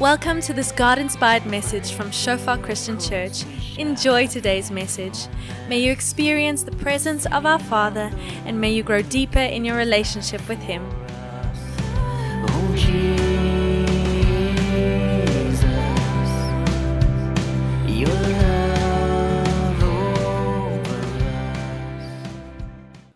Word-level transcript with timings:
Welcome 0.00 0.40
to 0.42 0.54
this 0.54 0.72
God 0.72 0.98
inspired 0.98 1.44
message 1.44 1.92
from 1.92 2.10
Shofar 2.10 2.56
Christian 2.56 2.98
Church. 2.98 3.44
Enjoy 3.76 4.26
today's 4.26 4.70
message. 4.70 5.26
May 5.68 5.80
you 5.80 5.92
experience 5.92 6.62
the 6.62 6.72
presence 6.72 7.26
of 7.26 7.44
our 7.44 7.58
Father 7.58 8.10
and 8.46 8.58
may 8.58 8.72
you 8.72 8.82
grow 8.82 9.02
deeper 9.02 9.38
in 9.38 9.62
your 9.62 9.76
relationship 9.76 10.40
with 10.48 10.58
Him. 10.60 10.82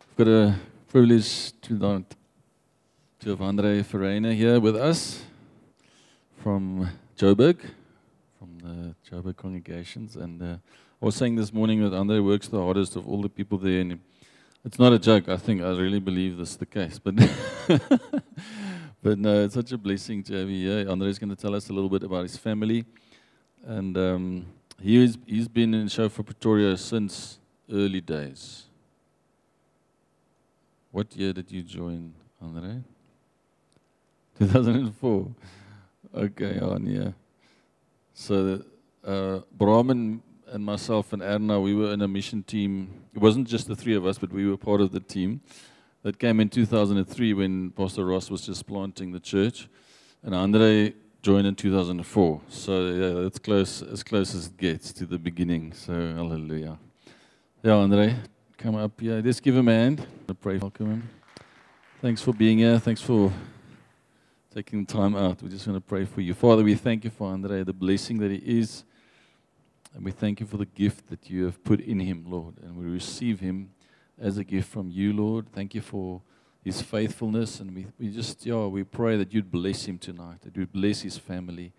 I've 0.01 0.17
got 0.19 0.29
a 0.29 0.57
privilege 0.89 1.59
to, 1.63 2.05
to 3.21 3.31
have 3.31 3.41
Andre 3.41 3.83
Ferreira 3.83 4.35
here 4.35 4.61
with 4.61 4.77
us 4.77 5.23
from 6.45 6.87
Joburg, 7.17 7.57
from 8.39 8.59
the 8.59 8.95
Joburg 9.11 9.35
congregations. 9.35 10.15
And 10.17 10.43
uh, 10.43 10.57
I 11.01 11.07
was 11.07 11.17
saying 11.17 11.37
this 11.37 11.55
morning 11.55 11.81
that 11.81 11.97
Andre 11.97 12.19
works 12.19 12.49
the 12.49 12.61
hardest 12.61 12.97
of 12.97 13.09
all 13.09 13.23
the 13.23 13.31
people 13.31 13.57
there. 13.57 13.81
And 13.81 13.99
it's 14.63 14.79
not 14.79 14.93
a 14.93 14.99
joke. 14.99 15.31
I 15.31 15.39
think 15.39 15.63
I 15.63 15.71
really 15.71 16.01
believe 16.01 16.37
this 16.37 16.51
is 16.51 16.57
the 16.59 16.67
case. 16.67 16.99
But 16.99 17.15
but 19.03 19.19
no, 19.19 19.45
it's 19.45 19.55
such 19.55 19.73
a 19.73 19.79
blessing 19.79 20.23
to 20.25 20.35
have 20.35 20.51
you 20.51 20.69
here. 20.69 20.91
Andre 20.91 21.09
is 21.09 21.19
going 21.19 21.35
to 21.35 21.41
tell 21.45 21.55
us 21.55 21.71
a 21.71 21.73
little 21.73 21.89
bit 21.89 22.03
about 22.03 22.25
his 22.25 22.37
family. 22.37 22.85
And 23.65 23.97
um, 23.97 24.47
he 24.83 25.03
is, 25.03 25.17
he's 25.27 25.49
been 25.49 25.73
in 25.73 25.89
Shofar 25.89 26.25
Pretoria 26.27 26.77
since 26.77 27.39
early 27.73 28.03
days. 28.03 28.65
What 30.91 31.17
year 31.17 31.33
did 31.33 31.51
you 31.51 31.63
join, 31.63 32.13
Andre? 32.43 32.83
2004. 34.39 35.35
Okay, 36.17 36.61
on 36.61 36.87
yeah. 36.87 37.11
So, 38.13 38.63
uh, 39.05 39.41
Brahman 39.51 40.23
and 40.47 40.65
myself 40.65 41.13
and 41.13 41.21
Erna, 41.21 41.61
we 41.61 41.75
were 41.75 41.93
in 41.93 42.03
a 42.03 42.09
mission 42.09 42.45
team. 42.45 43.03
It 43.13 43.21
wasn't 43.21 43.49
just 43.49 43.67
the 43.67 43.75
three 43.75 43.97
of 43.97 44.07
us, 44.07 44.19
but 44.19 44.33
we 44.33 44.49
were 44.49 44.57
part 44.57 44.81
of 44.81 44.93
the 44.93 45.01
team 45.01 45.41
that 46.03 46.21
came 46.21 46.39
in 46.39 46.49
2003 46.51 47.33
when 47.35 47.71
Pastor 47.71 48.05
Ross 48.05 48.31
was 48.31 48.47
just 48.47 48.65
planting 48.65 49.11
the 49.11 49.19
church, 49.19 49.69
and 50.23 50.35
Andre 50.37 50.95
joined 51.21 51.49
in 51.49 51.57
2004. 51.57 52.41
So 52.49 52.87
yeah, 52.89 53.23
that's 53.23 53.41
close 53.41 53.83
as 53.83 54.05
close 54.05 54.37
as 54.37 54.47
it 54.47 54.57
gets 54.57 54.93
to 54.93 55.07
the 55.07 55.19
beginning. 55.19 55.73
So 55.73 55.93
hallelujah. 55.93 56.79
Yeah, 57.65 57.75
Andre, 57.75 58.15
come 58.57 58.77
up 58.77 59.01
here. 59.01 59.21
Just 59.21 59.43
give 59.43 59.57
him 59.57 59.67
a 59.67 59.73
hand. 59.73 60.07
I 60.29 60.35
pray, 60.35 60.59
welcome 60.59 60.87
him. 60.87 61.09
Thanks 62.01 62.23
for 62.23 62.33
being 62.33 62.59
here. 62.59 62.79
Thanks 62.79 63.01
for 63.01 63.33
taking 64.55 64.87
time 64.87 65.17
out. 65.17 65.43
We 65.43 65.49
just 65.49 65.67
want 65.67 65.77
to 65.77 65.89
pray 65.89 66.05
for 66.05 66.21
you. 66.21 66.33
Father, 66.33 66.63
we 66.63 66.77
thank 66.77 67.03
you 67.03 67.11
for 67.11 67.27
Andre, 67.27 67.65
the 67.65 67.73
blessing 67.73 68.19
that 68.19 68.31
he 68.31 68.37
is. 68.37 68.85
And 69.93 70.05
we 70.05 70.13
thank 70.13 70.39
you 70.39 70.47
for 70.47 70.59
the 70.59 70.67
gift 70.67 71.11
that 71.11 71.29
you 71.29 71.45
have 71.47 71.63
put 71.65 71.81
in 71.81 71.99
him, 71.99 72.25
Lord. 72.29 72.55
And 72.63 72.77
we 72.77 72.85
receive 72.85 73.41
him 73.41 73.71
as 74.17 74.39
a 74.39 74.45
gift 74.45 74.69
from 74.69 74.91
you, 74.91 75.13
Lord. 75.13 75.47
Thank 75.53 75.75
you 75.75 75.81
for 75.81 76.23
his 76.63 76.81
faithfulness. 76.81 77.59
And 77.59 77.75
we, 77.75 77.87
we 77.99 78.11
just, 78.11 78.47
yeah, 78.47 78.67
we 78.67 78.85
pray 78.85 79.17
that 79.17 79.35
you'd 79.35 79.51
bless 79.51 79.87
him 79.87 79.99
tonight, 79.99 80.43
that 80.43 80.57
you'd 80.57 80.73
bless 80.73 81.01
his 81.01 81.19
family. 81.19 81.73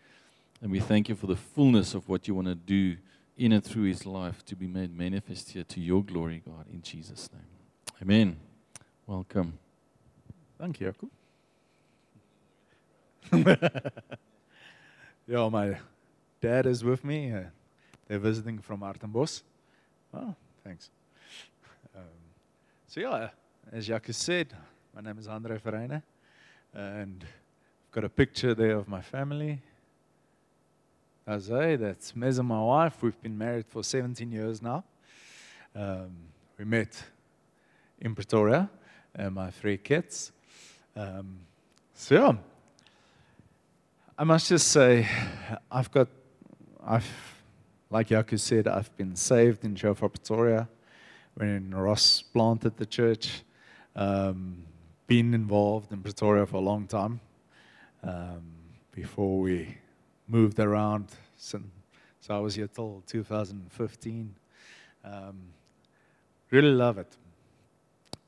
And 0.61 0.69
we 0.69 0.81
thank 0.81 1.07
you 1.07 1.15
for 1.15 1.27
the 1.27 1.37
fullness 1.37 1.93
of 1.93 2.09
what 2.09 2.27
you 2.27 2.35
want 2.35 2.47
to 2.47 2.55
do 2.55 2.97
in 3.37 3.53
and 3.53 3.63
through 3.63 3.83
his 3.83 4.05
life 4.05 4.43
to 4.47 4.55
be 4.57 4.67
made 4.67 4.93
manifest 4.93 5.51
here 5.51 5.63
to 5.63 5.79
your 5.79 6.03
glory, 6.03 6.41
God, 6.45 6.65
in 6.69 6.81
Jesus' 6.81 7.29
name. 7.31 8.01
Amen. 8.01 8.35
Welcome. 9.07 9.59
Thank 10.57 10.81
you, 10.81 10.87
Jacob. 10.87 11.14
yeah, 15.27 15.49
my 15.49 15.77
dad 16.41 16.65
is 16.67 16.83
with 16.83 17.03
me. 17.03 17.31
Uh, 17.31 17.43
they're 18.07 18.19
visiting 18.19 18.59
from 18.59 18.81
Artenbos. 18.81 19.41
Oh, 20.13 20.35
thanks. 20.63 20.89
Um, 21.95 22.03
so, 22.87 22.99
yeah, 22.99 23.29
as 23.71 23.87
Jaco 23.87 24.13
said, 24.13 24.53
my 24.93 25.01
name 25.01 25.17
is 25.17 25.27
Andre 25.27 25.57
Ferreira, 25.57 26.03
and 26.73 27.23
I've 27.23 27.91
got 27.91 28.03
a 28.03 28.09
picture 28.09 28.53
there 28.53 28.75
of 28.75 28.87
my 28.87 29.01
family. 29.01 29.61
Azay, 31.27 31.79
that's 31.79 32.11
Mez 32.11 32.37
and 32.37 32.47
my 32.47 32.61
wife. 32.61 33.01
We've 33.01 33.19
been 33.21 33.37
married 33.37 33.65
for 33.67 33.83
17 33.83 34.31
years 34.31 34.61
now. 34.61 34.83
Um, 35.75 36.11
we 36.59 36.65
met 36.65 37.03
in 37.99 38.13
Pretoria, 38.13 38.69
and 39.15 39.33
my 39.33 39.49
three 39.49 39.77
kids. 39.77 40.31
Um, 40.95 41.39
so, 41.95 42.15
yeah, 42.15 42.33
I 44.17 44.23
must 44.23 44.47
just 44.47 44.69
say, 44.69 45.09
I've 45.69 45.91
got, 45.91 46.07
I've, 46.81 47.05
like 47.89 48.07
Jaco 48.07 48.39
said, 48.39 48.65
I've 48.65 48.95
been 48.95 49.13
saved 49.13 49.65
in 49.65 49.75
Shofar 49.75 50.07
Pretoria 50.07 50.69
when 51.33 51.71
Ross 51.75 52.21
planted 52.21 52.77
the 52.77 52.85
church. 52.85 53.43
Um, 53.93 54.63
been 55.05 55.33
involved 55.33 55.91
in 55.91 56.01
Pretoria 56.01 56.45
for 56.45 56.55
a 56.55 56.61
long 56.61 56.87
time 56.87 57.19
um, 58.03 58.53
before 58.93 59.41
we 59.41 59.77
moved 60.29 60.59
around. 60.59 61.09
So, 61.35 61.59
so 62.21 62.37
I 62.37 62.39
was 62.39 62.55
here 62.55 62.67
till 62.67 63.03
2015. 63.07 64.33
Um, 65.03 65.41
really 66.51 66.71
love 66.71 66.99
it. 66.99 67.17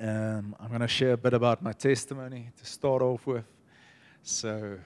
Um, 0.02 0.54
I'm 0.60 0.68
going 0.68 0.82
to 0.82 0.88
share 0.90 1.14
a 1.14 1.18
bit 1.18 1.34
about 1.34 1.64
my 1.64 1.72
testimony 1.72 2.50
to 2.58 2.66
start 2.66 3.02
off 3.02 3.26
with. 3.26 3.46
So, 4.22 4.80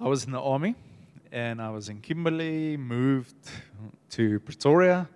I 0.00 0.06
was 0.06 0.22
in 0.24 0.30
the 0.30 0.40
army 0.40 0.76
and 1.32 1.60
I 1.60 1.70
was 1.70 1.88
in 1.88 2.00
Kimberley, 2.00 2.76
moved 2.76 3.34
to 4.10 4.38
Pretoria, 4.38 5.08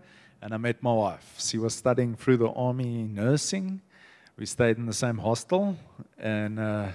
and 0.43 0.53
I 0.53 0.57
met 0.57 0.83
my 0.83 0.93
wife. 0.93 1.37
She 1.39 1.57
was 1.57 1.73
studying 1.73 2.17
through 2.17 2.39
the 2.39 2.51
army 2.51 3.05
nursing. 3.05 3.81
We 4.37 4.45
stayed 4.45 4.79
in 4.79 4.87
the 4.87 4.93
same 4.93 5.19
hostel, 5.19 5.77
and 6.19 6.59
uh, 6.59 6.89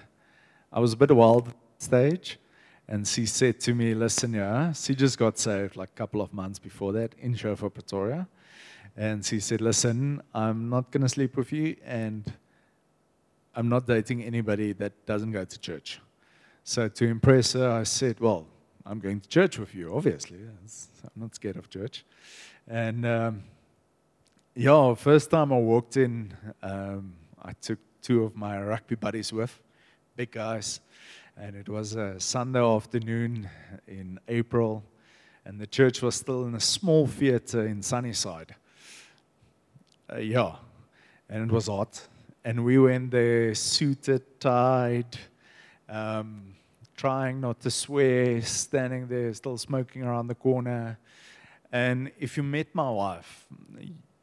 I 0.74 0.82
was 0.82 0.92
a 0.92 0.98
bit 0.98 1.12
wild 1.12 1.54
stage. 1.78 2.38
And 2.90 3.08
she 3.08 3.26
said 3.26 3.62
to 3.62 3.74
me, 3.74 3.94
Listen, 3.94 4.34
yeah, 4.34 4.74
she 4.74 4.94
just 4.94 5.18
got 5.18 5.38
saved 5.38 5.78
like 5.78 5.90
a 5.90 5.98
couple 5.98 6.22
of 6.22 6.34
months 6.34 6.60
before 6.60 6.92
that 6.92 7.16
in 7.20 7.36
Shofar, 7.36 7.70
Pretoria. 7.70 8.28
And 8.98 9.24
she 9.24 9.40
said, 9.40 9.62
Listen, 9.62 10.22
I'm 10.34 10.70
not 10.70 10.92
going 10.92 11.04
to 11.04 11.10
sleep 11.10 11.38
with 11.38 11.54
you, 11.54 11.78
and 11.86 12.34
I'm 13.56 13.70
not 13.70 13.88
dating 13.88 14.24
anybody 14.24 14.74
that 14.74 15.06
doesn't 15.06 15.32
go 15.32 15.46
to 15.46 15.60
church. 15.60 16.02
So 16.70 16.90
to 16.90 17.06
impress 17.06 17.54
her, 17.54 17.70
I 17.72 17.84
said, 17.84 18.20
Well, 18.20 18.46
I'm 18.86 19.00
going 19.00 19.22
to 19.22 19.30
church 19.30 19.58
with 19.58 19.74
you, 19.74 19.96
obviously. 19.96 20.40
I'm 20.40 21.12
not 21.16 21.34
scared 21.34 21.56
of 21.56 21.70
church. 21.70 22.04
And 22.68 23.06
um, 23.06 23.44
yeah, 24.54 24.94
first 24.96 25.32
time 25.32 25.54
I 25.54 25.60
walked 25.60 25.96
in, 25.96 26.36
um, 26.62 27.14
I 27.42 27.54
took 27.54 27.80
two 28.02 28.26
of 28.26 28.36
my 28.36 28.62
rugby 28.62 28.96
buddies 28.96 29.32
with, 29.32 29.58
big 30.18 30.32
guys. 30.32 30.82
And 31.38 31.56
it 31.56 31.70
was 31.70 31.96
a 31.96 32.20
Sunday 32.20 32.62
afternoon 32.62 33.50
in 33.88 34.20
April, 34.28 34.84
and 35.46 35.62
the 35.62 35.68
church 35.68 36.02
was 36.02 36.16
still 36.16 36.48
in 36.48 36.56
a 36.56 36.60
small 36.60 37.08
theater 37.08 37.66
in 37.66 37.82
Sunnyside. 37.82 38.56
Uh, 40.12 40.18
yeah, 40.18 40.58
and 41.30 41.50
it 41.50 41.54
was 41.54 41.68
hot. 41.68 42.06
And 42.44 42.66
we 42.66 42.78
went 42.78 43.12
there 43.12 43.56
suited, 43.56 44.42
tied, 44.42 45.18
um, 45.88 46.56
trying 46.98 47.40
not 47.40 47.62
to 47.62 47.72
swear, 47.72 48.42
standing 48.42 49.08
there, 49.08 49.34
still 49.34 49.58
smoking 49.58 50.04
around 50.04 50.28
the 50.28 50.36
corner. 50.36 50.98
And 51.72 52.12
if 52.20 52.36
you 52.36 52.44
met 52.44 52.68
my 52.74 52.90
wife, 52.90 53.46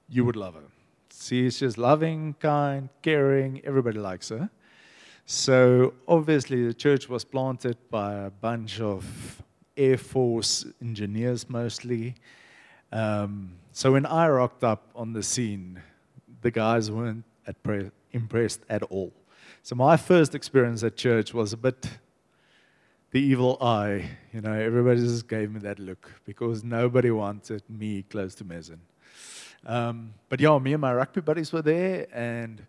you 0.08 0.25
would 0.25 0.37
love 0.37 0.54
her. 0.54 0.69
She's 1.16 1.60
just 1.60 1.78
loving, 1.78 2.34
kind, 2.40 2.88
caring. 3.00 3.64
Everybody 3.64 3.99
likes 3.99 4.28
her. 4.28 4.50
So 5.25 5.94
obviously, 6.06 6.66
the 6.66 6.75
church 6.75 7.08
was 7.08 7.25
planted 7.25 7.78
by 7.90 8.14
a 8.14 8.31
bunch 8.31 8.81
of 8.81 9.43
Air 9.76 9.96
Force 9.96 10.66
engineers 10.82 11.49
mostly. 11.49 12.16
Um, 12.93 13.52
so 13.72 13.93
when 13.93 14.06
I 14.06 14.28
rocked 14.28 14.64
up 14.64 14.90
on 14.94 15.12
the 15.12 15.22
scene, 15.22 15.81
the 16.43 16.50
guys 16.50 16.90
weren't 16.90 17.25
at 17.46 17.62
pre- 17.62 17.90
impressed 18.12 18.60
at 18.69 18.82
all. 18.84 19.12
So 19.62 19.75
my 19.75 19.96
first 19.96 20.34
experience 20.34 20.84
at 20.84 20.96
church 20.96 21.32
was 21.32 21.52
a 21.52 21.56
bit 21.56 21.88
the 23.14 23.20
evil 23.20 23.56
eye. 23.61 24.11
You 24.32 24.40
know, 24.40 24.52
everybody 24.52 25.00
just 25.00 25.28
gave 25.28 25.52
me 25.52 25.61
that 25.61 25.78
look 25.78 26.11
because 26.25 26.64
nobody 26.64 27.12
wanted 27.12 27.62
me 27.70 28.02
close 28.02 28.34
to 28.34 28.44
Mezen. 28.44 28.81
Um, 29.64 30.14
but 30.28 30.40
yeah, 30.40 30.58
me 30.58 30.72
and 30.72 30.81
my 30.81 30.93
rugby 30.93 31.20
buddies 31.20 31.52
were 31.52 31.62
there, 31.62 32.08
and 32.12 32.66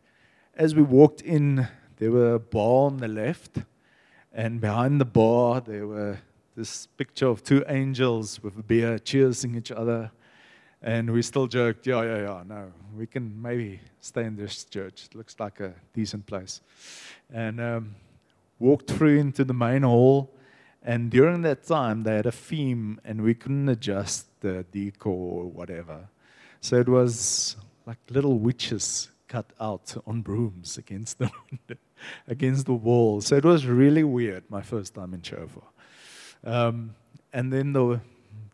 as 0.55 0.75
we 0.75 0.83
walked 0.83 1.21
in, 1.21 1.67
there 1.97 2.11
were 2.11 2.35
a 2.35 2.39
bar 2.39 2.85
on 2.85 2.97
the 2.97 3.07
left, 3.07 3.57
and 4.31 4.61
behind 4.61 5.01
the 5.01 5.05
bar 5.05 5.61
there 5.61 5.87
were 5.87 6.19
this 6.55 6.85
picture 6.95 7.25
of 7.25 7.43
two 7.43 7.65
angels 7.67 8.43
with 8.43 8.55
a 8.59 8.63
beer 8.63 8.99
cheersing 8.99 9.57
each 9.57 9.71
other. 9.71 10.11
And 10.83 11.09
we 11.09 11.23
still 11.23 11.47
joked, 11.47 11.87
yeah, 11.87 12.03
yeah, 12.03 12.17
yeah, 12.17 12.43
no, 12.47 12.71
we 12.95 13.07
can 13.07 13.41
maybe 13.41 13.79
stay 13.99 14.25
in 14.25 14.35
this 14.35 14.63
church. 14.63 15.07
It 15.09 15.15
looks 15.15 15.37
like 15.39 15.59
a 15.59 15.73
decent 15.95 16.27
place. 16.27 16.61
And 17.33 17.59
um, 17.59 17.95
walked 18.59 18.91
through 18.91 19.17
into 19.17 19.43
the 19.43 19.53
main 19.53 19.81
hall, 19.81 20.34
And 20.87 21.09
during 21.09 21.41
that 21.41 21.65
time, 21.65 22.03
they 22.03 22.15
had 22.15 22.27
a 22.27 22.31
theme, 22.31 23.01
and 23.03 23.23
we 23.23 23.33
couldn't 23.33 23.67
adjust 23.67 24.27
the 24.41 24.63
decor 24.71 25.41
or 25.41 25.45
whatever. 25.49 26.07
So 26.61 26.77
it 26.77 26.87
was 26.87 27.55
like 27.87 27.97
little 28.11 28.37
witches 28.37 29.09
cut 29.27 29.51
out 29.59 29.95
on 30.05 30.21
brooms 30.21 30.77
against 30.77 31.17
the 31.17 31.31
against 32.27 32.67
the 32.67 32.75
wall. 32.75 33.19
So 33.21 33.35
it 33.35 33.43
was 33.43 33.65
really 33.65 34.03
weird. 34.03 34.43
My 34.49 34.61
first 34.61 34.93
time 34.93 35.15
in 35.15 35.23
Shofar. 35.23 35.63
Um, 36.43 36.93
and 37.33 37.51
then 37.51 37.73
the 37.73 37.99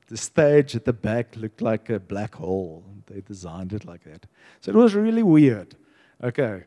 the 0.08 0.16
stage 0.18 0.74
at 0.76 0.86
the 0.86 0.94
back 0.94 1.36
looked 1.36 1.62
like 1.62 1.90
a 1.90 2.00
black 2.00 2.36
hole. 2.36 2.84
They 3.08 3.20
designed 3.20 3.74
it 3.74 3.84
like 3.84 4.06
that. 4.06 4.26
So 4.62 4.72
it 4.72 4.76
was 4.76 4.96
really 4.96 5.24
weird. 5.24 5.76
Okay. 6.24 6.64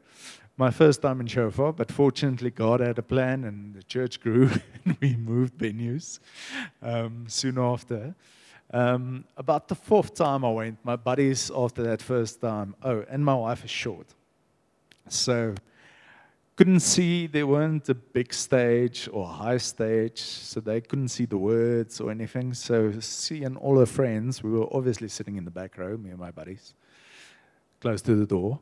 My 0.57 0.71
first 0.71 1.03
time 1.03 1.21
in 1.21 1.27
Shofar, 1.27 1.73
but 1.73 1.91
fortunately 1.91 2.51
God 2.51 2.79
had 2.79 2.97
a 2.99 3.03
plan 3.03 3.43
and 3.43 3.75
the 3.75 3.83
church 3.83 4.21
grew 4.21 4.51
and 4.85 4.97
we 5.01 5.17
moved 5.17 5.59
venues 5.59 6.21
um, 6.81 7.25
soon 7.27 7.59
after. 7.59 8.15
Um, 8.73 9.25
about 9.37 9.67
the 9.67 9.75
fourth 9.75 10.15
time 10.15 10.45
I 10.45 10.51
went, 10.51 10.79
my 10.85 10.95
buddies 10.95 11.51
after 11.55 11.83
that 11.83 12.01
first 12.01 12.41
time, 12.41 12.77
oh, 12.85 13.05
and 13.11 13.25
my 13.25 13.35
wife 13.35 13.65
is 13.65 13.71
short. 13.71 14.07
So 15.09 15.55
couldn't 16.57 16.81
see, 16.81 17.27
there 17.27 17.49
weren't 17.49 17.89
a 17.89 17.95
big 17.95 18.33
stage 18.33 19.09
or 19.13 19.27
high 19.27 19.57
stage, 19.57 20.21
so 20.21 20.61
they 20.61 20.81
couldn't 20.81 21.09
see 21.09 21.25
the 21.25 21.37
words 21.37 22.01
or 22.01 22.13
anything. 22.13 22.55
So, 22.55 22.93
seeing 23.01 23.57
all 23.57 23.81
her 23.81 23.87
friends, 23.87 24.41
we 24.41 24.53
were 24.53 24.69
obviously 24.71 25.09
sitting 25.09 25.37
in 25.37 25.45
the 25.45 25.51
back 25.51 25.77
row, 25.77 25.97
me 25.97 26.11
and 26.11 26.19
my 26.19 26.31
buddies, 26.31 26.75
close 27.81 28.03
to 28.03 28.15
the 28.15 28.25
door. 28.25 28.61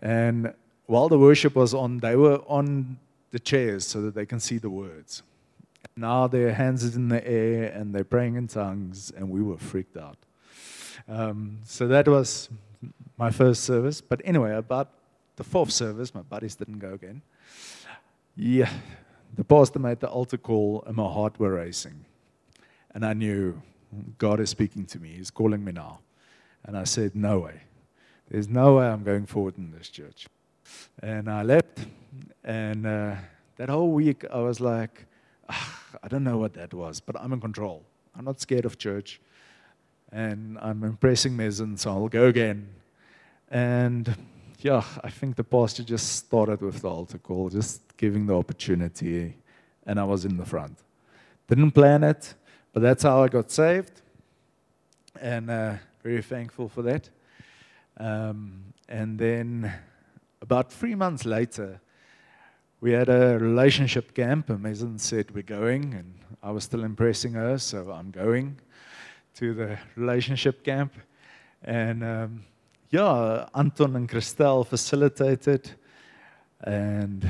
And 0.00 0.52
while 0.92 1.08
the 1.08 1.18
worship 1.18 1.54
was 1.54 1.72
on, 1.72 1.98
they 2.00 2.16
were 2.16 2.42
on 2.46 2.98
the 3.30 3.38
chairs 3.38 3.86
so 3.86 4.02
that 4.02 4.14
they 4.14 4.26
can 4.26 4.38
see 4.38 4.58
the 4.58 4.68
words. 4.68 5.22
Now 5.96 6.26
their 6.26 6.52
hands 6.52 6.84
is 6.84 6.96
in 6.96 7.08
the 7.08 7.26
air 7.26 7.72
and 7.72 7.94
they're 7.94 8.04
praying 8.04 8.34
in 8.34 8.46
tongues, 8.46 9.10
and 9.16 9.30
we 9.30 9.40
were 9.40 9.56
freaked 9.56 9.96
out. 9.96 10.18
Um, 11.08 11.60
so 11.64 11.88
that 11.88 12.06
was 12.06 12.50
my 13.16 13.30
first 13.30 13.64
service. 13.64 14.02
But 14.02 14.20
anyway, 14.22 14.54
about 14.54 14.90
the 15.36 15.44
fourth 15.44 15.70
service, 15.70 16.14
my 16.14 16.20
buddies 16.20 16.56
didn't 16.56 16.78
go 16.78 16.92
again. 16.92 17.22
Yeah, 18.36 18.70
the 19.34 19.44
pastor 19.44 19.78
made 19.78 20.00
the 20.00 20.08
altar 20.08 20.36
call, 20.36 20.84
and 20.86 20.96
my 20.96 21.10
heart 21.10 21.40
were 21.40 21.54
racing. 21.54 22.04
And 22.94 23.02
I 23.06 23.14
knew 23.14 23.62
God 24.18 24.40
is 24.40 24.50
speaking 24.50 24.84
to 24.92 25.00
me. 25.00 25.14
He's 25.16 25.30
calling 25.30 25.64
me 25.64 25.72
now. 25.72 26.00
And 26.64 26.76
I 26.76 26.84
said, 26.84 27.14
No 27.14 27.38
way. 27.38 27.62
There's 28.28 28.48
no 28.48 28.76
way 28.76 28.88
I'm 28.88 29.04
going 29.04 29.24
forward 29.24 29.56
in 29.56 29.72
this 29.72 29.88
church. 29.88 30.26
And 31.02 31.28
I 31.28 31.42
left. 31.42 31.86
And 32.44 32.86
uh, 32.86 33.16
that 33.56 33.68
whole 33.68 33.92
week, 33.92 34.24
I 34.32 34.38
was 34.38 34.60
like, 34.60 35.06
"Ah, 35.48 35.80
I 36.02 36.08
don't 36.08 36.24
know 36.24 36.38
what 36.38 36.54
that 36.54 36.74
was, 36.74 37.00
but 37.00 37.16
I'm 37.20 37.32
in 37.32 37.40
control. 37.40 37.84
I'm 38.16 38.24
not 38.24 38.40
scared 38.40 38.64
of 38.64 38.78
church. 38.78 39.20
And 40.10 40.58
I'm 40.60 40.84
impressing 40.84 41.36
Mezen, 41.36 41.78
so 41.78 41.90
I'll 41.90 42.08
go 42.08 42.26
again. 42.26 42.68
And 43.50 44.14
yeah, 44.60 44.82
I 45.02 45.10
think 45.10 45.36
the 45.36 45.44
pastor 45.44 45.82
just 45.82 46.16
started 46.16 46.60
with 46.60 46.82
the 46.82 46.88
altar 46.88 47.18
call, 47.18 47.48
just 47.48 47.96
giving 47.96 48.26
the 48.26 48.36
opportunity, 48.36 49.34
and 49.86 49.98
I 49.98 50.04
was 50.04 50.24
in 50.24 50.36
the 50.36 50.44
front. 50.44 50.78
Didn't 51.48 51.72
plan 51.72 52.04
it, 52.04 52.34
but 52.72 52.80
that's 52.80 53.02
how 53.02 53.22
I 53.22 53.28
got 53.28 53.50
saved, 53.50 54.02
and 55.20 55.50
uh, 55.50 55.74
very 56.02 56.22
thankful 56.22 56.68
for 56.68 56.82
that. 56.82 57.08
Um, 57.98 58.72
and 58.88 59.18
then 59.18 59.72
about 60.42 60.72
three 60.72 60.94
months 60.94 61.24
later, 61.24 61.80
we 62.80 62.90
had 62.90 63.08
a 63.08 63.38
relationship 63.38 64.12
camp, 64.12 64.50
and 64.50 64.60
Mason 64.60 64.98
said, 64.98 65.30
We're 65.30 65.42
going, 65.42 65.94
and 65.94 66.14
I 66.42 66.50
was 66.50 66.64
still 66.64 66.82
impressing 66.82 67.34
her, 67.34 67.56
so 67.58 67.92
I'm 67.92 68.10
going 68.10 68.58
to 69.36 69.54
the 69.54 69.78
relationship 69.96 70.64
camp. 70.64 70.92
And 71.62 72.02
um, 72.02 72.44
yeah, 72.90 73.46
Anton 73.54 73.94
and 73.94 74.08
Christelle 74.08 74.66
facilitated. 74.66 75.70
And 76.60 77.28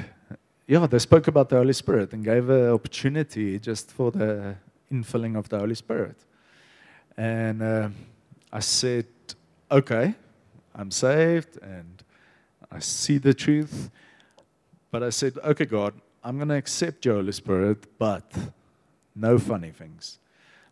yeah, 0.66 0.86
they 0.86 0.98
spoke 0.98 1.28
about 1.28 1.50
the 1.50 1.56
Holy 1.56 1.74
Spirit 1.74 2.14
and 2.14 2.24
gave 2.24 2.48
an 2.48 2.70
opportunity 2.70 3.58
just 3.58 3.92
for 3.92 4.10
the 4.10 4.56
infilling 4.90 5.36
of 5.36 5.50
the 5.50 5.58
Holy 5.58 5.74
Spirit. 5.74 6.16
And 7.16 7.62
uh, 7.62 7.88
I 8.50 8.60
said, 8.60 9.06
okay, 9.70 10.14
I'm 10.74 10.90
saved 10.90 11.58
and 11.62 12.02
I 12.74 12.78
see 12.78 13.18
the 13.18 13.34
truth. 13.34 13.90
But 14.90 15.02
I 15.02 15.10
said, 15.10 15.38
okay, 15.44 15.64
God, 15.64 15.94
I'm 16.24 16.36
going 16.36 16.48
to 16.48 16.56
accept 16.56 17.04
your 17.04 17.16
Holy 17.16 17.32
Spirit, 17.32 17.98
but 17.98 18.32
no 19.14 19.38
funny 19.38 19.70
things. 19.70 20.18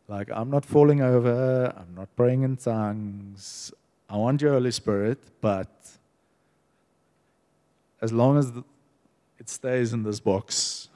Like, 0.08 0.29
I'm 0.32 0.50
not 0.50 0.64
falling 0.64 1.00
over, 1.02 1.73
I'm 1.76 1.94
not 1.94 2.14
praying 2.17 2.43
in 2.43 2.56
tongues, 2.56 3.73
I 4.08 4.17
want 4.17 4.43
your 4.43 4.52
Holy 4.52 4.73
Spirit, 4.73 5.19
but 5.41 5.70
as 8.00 8.12
long 8.12 8.38
as 8.38 8.50
it 9.38 9.49
stays 9.49 9.93
in 9.93 10.02
this 10.02 10.19
box, 10.20 10.88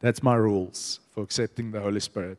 that's 0.00 0.22
my 0.22 0.34
rules 0.34 1.00
for 1.12 1.22
accepting 1.22 1.70
the 1.70 1.80
Holy 1.80 2.00
Spirit. 2.00 2.38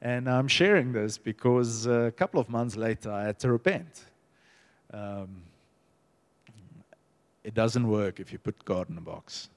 And 0.00 0.28
I'm 0.28 0.48
sharing 0.48 0.92
this 0.92 1.18
because 1.18 1.86
a 1.86 2.12
couple 2.16 2.40
of 2.40 2.48
months 2.48 2.76
later, 2.76 3.10
I 3.10 3.24
had 3.24 3.38
to 3.40 3.52
repent. 3.52 4.04
Um, 4.92 5.42
it 7.46 7.54
doesn't 7.54 7.86
work 7.86 8.18
if 8.18 8.32
you 8.32 8.38
put 8.38 8.64
God 8.64 8.90
in 8.90 8.98
a 8.98 9.00
box. 9.00 9.48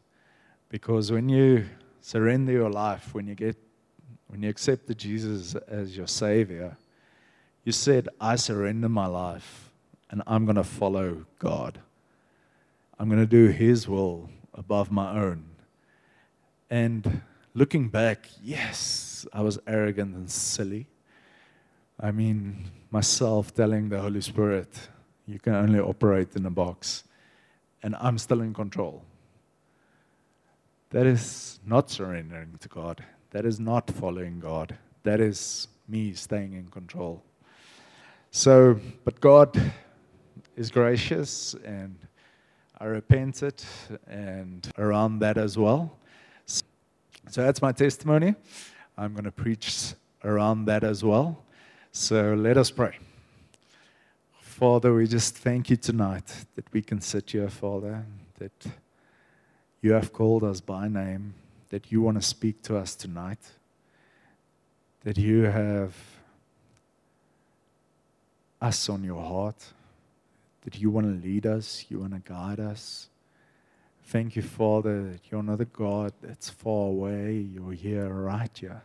Because 0.70 1.12
when 1.12 1.28
you 1.28 1.66
surrender 2.02 2.52
your 2.52 2.70
life, 2.70 3.16
when 3.16 3.26
you 3.26 3.34
get 3.34 3.58
when 4.28 4.44
you 4.44 4.50
accept 4.50 4.96
Jesus 4.96 5.56
as 5.56 5.98
your 5.98 6.06
savior, 6.06 6.78
you 7.64 7.72
said, 7.72 8.08
I 8.22 8.36
surrender 8.36 8.88
my 8.88 9.08
life 9.08 9.72
and 10.12 10.22
I'm 10.28 10.46
going 10.46 10.56
to 10.56 10.64
follow 10.64 11.26
God. 11.40 11.80
I'm 13.00 13.10
going 13.10 13.22
to 13.22 13.26
do 13.26 13.48
His 13.48 13.88
will 13.88 14.30
above 14.54 14.92
my 14.92 15.20
own. 15.20 15.46
And 16.70 17.24
looking 17.56 17.90
back, 17.90 18.28
yes, 18.44 19.26
I 19.34 19.42
was 19.42 19.58
arrogant 19.66 20.16
and 20.16 20.30
silly. 20.30 20.86
I 22.00 22.12
mean, 22.12 22.70
myself 22.92 23.52
telling 23.52 23.90
the 23.90 24.00
Holy 24.00 24.22
Spirit, 24.22 24.70
you 25.26 25.40
can 25.40 25.56
only 25.56 25.80
operate 25.80 26.36
in 26.36 26.46
a 26.46 26.52
box, 26.52 27.04
and 27.84 27.96
I'm 28.00 28.18
still 28.18 28.42
in 28.42 28.54
control. 28.54 29.04
That 30.92 31.06
is 31.06 31.60
not 31.66 31.90
surrendering 31.90 32.58
to 32.60 32.68
God. 32.68 33.04
That 33.32 33.46
is 33.46 33.60
not 33.60 33.90
following 33.92 34.40
God. 34.40 34.78
That 35.04 35.22
is 35.22 35.68
me 35.88 36.14
staying 36.14 36.54
in 36.54 36.68
control. 36.68 37.24
So, 38.32 38.80
but 39.06 39.20
God 39.22 39.60
is 40.56 40.72
gracious, 40.72 41.56
and 41.64 41.96
I 42.80 42.86
repented, 42.86 43.64
and 44.08 44.70
around 44.78 45.20
that 45.20 45.38
as 45.38 45.58
well. 45.58 45.98
So 46.46 47.44
that's 47.44 47.62
my 47.62 47.72
testimony. 47.72 48.36
I'm 48.98 49.14
going 49.14 49.26
to 49.26 49.32
preach 49.32 49.94
around 50.24 50.66
that 50.66 50.84
as 50.84 51.04
well. 51.04 51.44
So 51.92 52.34
let 52.34 52.58
us 52.58 52.72
pray. 52.72 52.98
Father, 54.60 54.94
we 54.94 55.08
just 55.08 55.38
thank 55.38 55.70
you 55.70 55.78
tonight 55.78 56.26
that 56.56 56.66
we 56.74 56.82
can 56.82 57.00
sit 57.00 57.30
here, 57.32 57.48
Father, 57.48 58.04
that 58.40 58.66
you 59.80 59.94
have 59.94 60.12
called 60.12 60.44
us 60.44 60.60
by 60.60 60.90
name, 60.90 61.34
that 61.70 61.94
you 61.94 62.02
want 62.02 62.18
to 62.18 62.22
speak 62.22 62.62
to 62.64 62.76
us 62.76 62.94
tonight, 62.94 63.40
that 65.06 65.18
you 65.18 65.44
have 65.44 65.96
us 68.62 68.90
on 68.90 69.02
your 69.02 69.22
heart, 69.22 69.64
that 70.66 70.78
you 70.78 70.90
want 70.90 71.08
to 71.08 71.26
lead 71.26 71.46
us, 71.46 71.86
you 71.88 72.00
want 72.00 72.12
to 72.12 72.30
guide 72.30 72.60
us. 72.60 73.08
Thank 74.08 74.36
you, 74.36 74.42
Father, 74.42 75.04
that 75.04 75.22
you're 75.32 75.42
not 75.42 75.62
a 75.62 75.66
God 75.66 76.12
that's 76.22 76.50
far 76.50 76.90
away. 76.90 77.48
You're 77.54 77.72
here 77.72 78.10
right 78.10 78.52
here. 78.54 78.82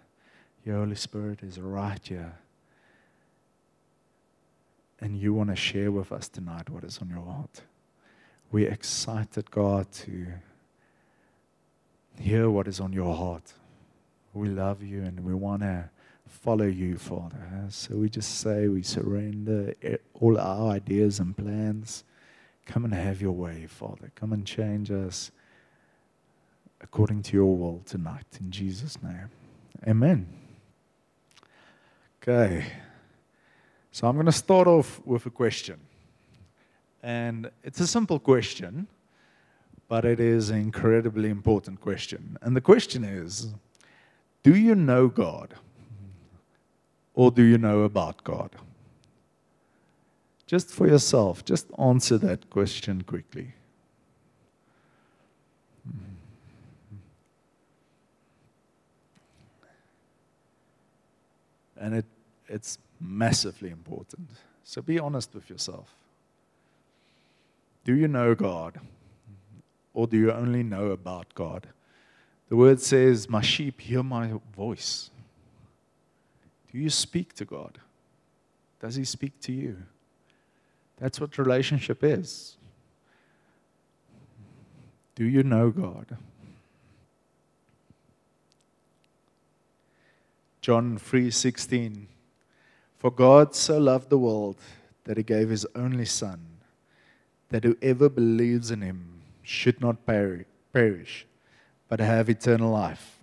Your 0.65 0.79
Holy 0.79 0.95
Spirit 0.95 1.43
is 1.43 1.59
right 1.59 2.01
here. 2.05 2.35
And 5.01 5.17
you 5.17 5.35
want 5.35 5.51
to 5.51 5.57
share 5.57 5.91
with 5.91 6.13
us 6.13 6.29
tonight 6.29 6.71
what 6.71 6.85
is 6.85 6.99
on 6.99 7.09
your 7.11 7.25
heart. 7.25 7.63
We're 8.51 8.71
excited, 8.71 9.51
God, 9.51 9.91
to 9.93 10.27
hear 12.19 12.49
what 12.49 12.69
is 12.69 12.81
on 12.81 12.93
your 12.93 13.15
heart. 13.15 13.53
We 14.33 14.49
love 14.49 14.83
you 14.83 15.03
and 15.03 15.21
we 15.21 15.35
want 15.35 15.63
to 15.63 15.91
follow 16.27 16.65
you, 16.67 16.97
Father. 16.97 17.39
So 17.69 17.97
we 17.97 18.09
just 18.09 18.41
say 18.41 18.69
we 18.69 18.83
surrender 18.83 19.75
all 20.15 20.39
our 20.39 20.73
ideas 20.73 21.21
and 21.21 21.37
plans. 21.37 22.05
Come 22.67 22.85
and 22.85 22.95
have 22.95 23.21
your 23.21 23.33
way, 23.33 23.67
Father. 23.67 24.11
Come 24.15 24.33
and 24.33 24.47
change 24.47 24.91
us 24.91 25.31
according 26.81 27.23
to 27.25 27.37
your 27.37 27.57
will 27.57 27.83
tonight. 27.85 28.27
In 28.41 28.51
Jesus' 28.51 29.03
name. 29.03 29.29
Amen. 29.87 30.27
Okay. 32.23 32.65
So 33.95 34.09
I'm 34.09 34.17
going 34.17 34.27
to 34.27 34.33
start 34.33 34.67
off 34.67 35.01
with 35.05 35.25
a 35.25 35.31
question. 35.31 35.79
And 37.01 37.49
it's 37.63 37.79
a 37.79 37.87
simple 37.87 38.19
question, 38.19 38.89
but 39.87 40.05
it 40.05 40.19
is 40.19 40.51
an 40.51 40.57
incredibly 40.57 41.31
important 41.31 41.81
question. 41.81 42.37
And 42.43 42.57
the 42.57 42.61
question 42.61 43.05
is 43.05 43.55
Do 44.43 44.57
you 44.57 44.75
know 44.75 45.07
God? 45.07 45.55
Or 47.15 47.31
do 47.31 47.45
you 47.45 47.57
know 47.57 47.83
about 47.83 48.25
God? 48.25 48.51
Just 50.49 50.73
for 50.73 50.89
yourself, 50.89 51.45
just 51.45 51.69
answer 51.79 52.19
that 52.19 52.51
question 52.51 53.03
quickly. 53.03 53.55
And 61.77 61.95
it, 61.95 62.07
it's 62.49 62.79
massively 63.05 63.71
important. 63.71 64.31
So 64.65 64.81
be 64.81 64.99
honest 64.99 65.35
with 65.35 65.51
yourself. 65.51 65.95
Do 67.85 67.95
you 67.95 68.09
know 68.09 68.35
God? 68.35 68.81
Or 69.93 70.07
do 70.07 70.17
you 70.17 70.33
only 70.33 70.63
know 70.63 70.87
about 70.87 71.35
God? 71.35 71.69
The 72.49 72.57
word 72.57 72.81
says, 72.81 73.29
My 73.29 73.43
sheep 73.43 73.81
hear 73.81 74.03
my 74.03 74.33
voice. 74.57 75.11
Do 76.73 76.79
you 76.79 76.91
speak 76.91 77.35
to 77.35 77.45
God? 77.45 77.79
Does 78.81 78.97
He 78.97 79.05
speak 79.05 79.39
to 79.43 79.53
you? 79.53 79.77
That's 80.99 81.21
what 81.21 81.39
relationship 81.39 82.03
is. 82.03 82.57
Do 85.15 85.25
you 85.25 85.43
know 85.43 85.71
God? 85.71 86.17
John 90.61 90.99
3:16 90.99 92.07
For 93.05 93.11
God 93.11 93.55
so 93.55 93.77
loved 93.77 94.09
the 94.09 94.17
world 94.17 94.57
that 95.05 95.19
he 95.19 95.23
gave 95.23 95.51
his 95.51 95.67
only 95.75 96.07
son 96.07 96.41
that 97.51 97.63
whoever 97.63 98.09
believes 98.09 98.71
in 98.71 98.81
him 98.81 99.21
should 99.43 99.79
not 99.79 100.07
perish 100.07 101.27
but 101.87 102.01
have 102.01 102.31
eternal 102.31 102.73
life. 102.73 103.19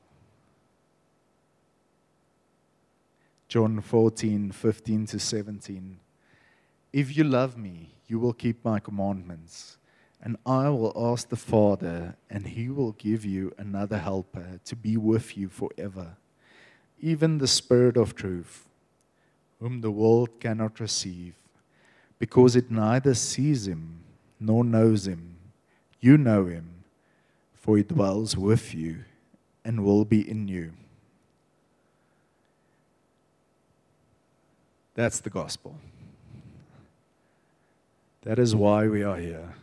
John 3.47 3.81
14, 3.81 4.51
15 4.51 5.05
to 5.07 5.17
17. 5.17 5.99
If 6.93 7.17
you 7.17 7.23
love 7.23 7.57
me, 7.57 7.95
you 8.05 8.19
will 8.19 8.33
keep 8.33 8.63
my 8.63 8.79
commandments, 8.79 9.79
and 10.21 10.37
I 10.45 10.69
will 10.69 10.93
ask 10.95 11.27
the 11.27 11.35
Father, 11.35 12.15
and 12.29 12.45
he 12.45 12.69
will 12.69 12.91
give 12.91 13.25
you 13.25 13.51
another 13.57 13.97
helper 13.97 14.59
to 14.63 14.75
be 14.75 14.95
with 14.95 15.35
you 15.35 15.49
forever, 15.49 16.17
even 16.99 17.39
the 17.39 17.47
Spirit 17.47 17.97
of 17.97 18.13
truth, 18.13 18.67
whom 19.61 19.81
the 19.81 19.91
world 19.91 20.39
cannot 20.39 20.79
receive, 20.79 21.35
because 22.17 22.55
it 22.55 22.71
neither 22.71 23.13
sees 23.13 23.67
him 23.67 23.99
nor 24.39 24.63
knows 24.63 25.07
him. 25.07 25.35
You 25.99 26.17
know 26.17 26.45
him, 26.45 26.83
for 27.53 27.77
he 27.77 27.83
dwells 27.83 28.35
with 28.35 28.73
you 28.73 29.03
and 29.63 29.85
will 29.85 30.03
be 30.03 30.27
in 30.27 30.47
you. 30.47 30.73
That's 34.95 35.19
the 35.19 35.29
gospel. 35.29 35.75
That 38.23 38.39
is 38.39 38.55
why 38.55 38.87
we 38.87 39.03
are 39.03 39.17
here. 39.17 39.53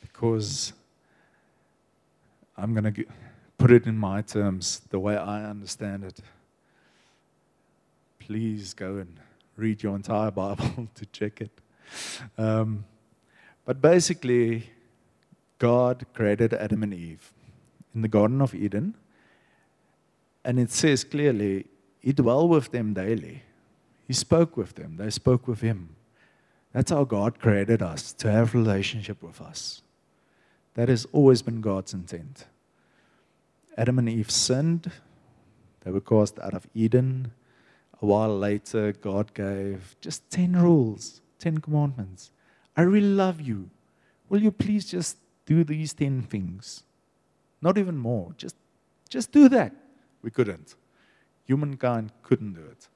Because 0.00 0.72
I'm 2.56 2.72
going 2.72 2.94
to 2.94 3.04
put 3.58 3.72
it 3.72 3.86
in 3.86 3.98
my 3.98 4.22
terms, 4.22 4.80
the 4.90 5.00
way 5.00 5.16
I 5.16 5.44
understand 5.44 6.04
it. 6.04 6.20
Please 8.26 8.74
go 8.74 8.96
and 8.96 9.20
read 9.56 9.84
your 9.84 9.94
entire 9.94 10.32
Bible 10.32 10.88
to 10.96 11.06
check 11.06 11.40
it. 11.40 11.60
Um, 12.36 12.84
but 13.64 13.80
basically, 13.80 14.68
God 15.60 16.04
created 16.12 16.52
Adam 16.52 16.82
and 16.82 16.92
Eve 16.92 17.32
in 17.94 18.02
the 18.02 18.08
Garden 18.08 18.42
of 18.42 18.52
Eden. 18.52 18.96
And 20.44 20.58
it 20.58 20.72
says 20.72 21.04
clearly, 21.04 21.66
He 22.00 22.12
dwelled 22.12 22.50
with 22.50 22.72
them 22.72 22.94
daily. 22.94 23.44
He 24.08 24.12
spoke 24.12 24.56
with 24.56 24.74
them, 24.74 24.96
they 24.96 25.10
spoke 25.10 25.46
with 25.46 25.60
Him. 25.60 25.94
That's 26.72 26.90
how 26.90 27.04
God 27.04 27.38
created 27.38 27.80
us, 27.80 28.12
to 28.14 28.28
have 28.28 28.54
relationship 28.54 29.22
with 29.22 29.40
us. 29.40 29.82
That 30.74 30.88
has 30.88 31.06
always 31.12 31.42
been 31.42 31.60
God's 31.60 31.94
intent. 31.94 32.46
Adam 33.78 34.00
and 34.00 34.08
Eve 34.08 34.32
sinned. 34.32 34.90
They 35.84 35.92
were 35.92 36.00
cast 36.00 36.40
out 36.40 36.54
of 36.54 36.66
Eden. 36.74 37.30
A 38.02 38.06
while 38.06 38.36
later, 38.36 38.92
God 38.92 39.32
gave 39.34 39.96
just 40.00 40.28
10 40.30 40.60
rules, 40.60 41.20
10 41.38 41.58
commandments. 41.58 42.30
I 42.76 42.82
really 42.82 43.08
love 43.08 43.40
you. 43.40 43.70
Will 44.28 44.42
you 44.42 44.50
please 44.50 44.84
just 44.84 45.16
do 45.46 45.64
these 45.64 45.94
10 45.94 46.22
things? 46.22 46.82
Not 47.62 47.78
even 47.78 47.96
more. 47.96 48.32
Just, 48.36 48.56
just 49.08 49.32
do 49.32 49.48
that. 49.48 49.72
We 50.22 50.30
couldn't. 50.30 50.74
Humankind 51.46 52.12
couldn't 52.22 52.54
do 52.54 52.64
it. 52.70 52.88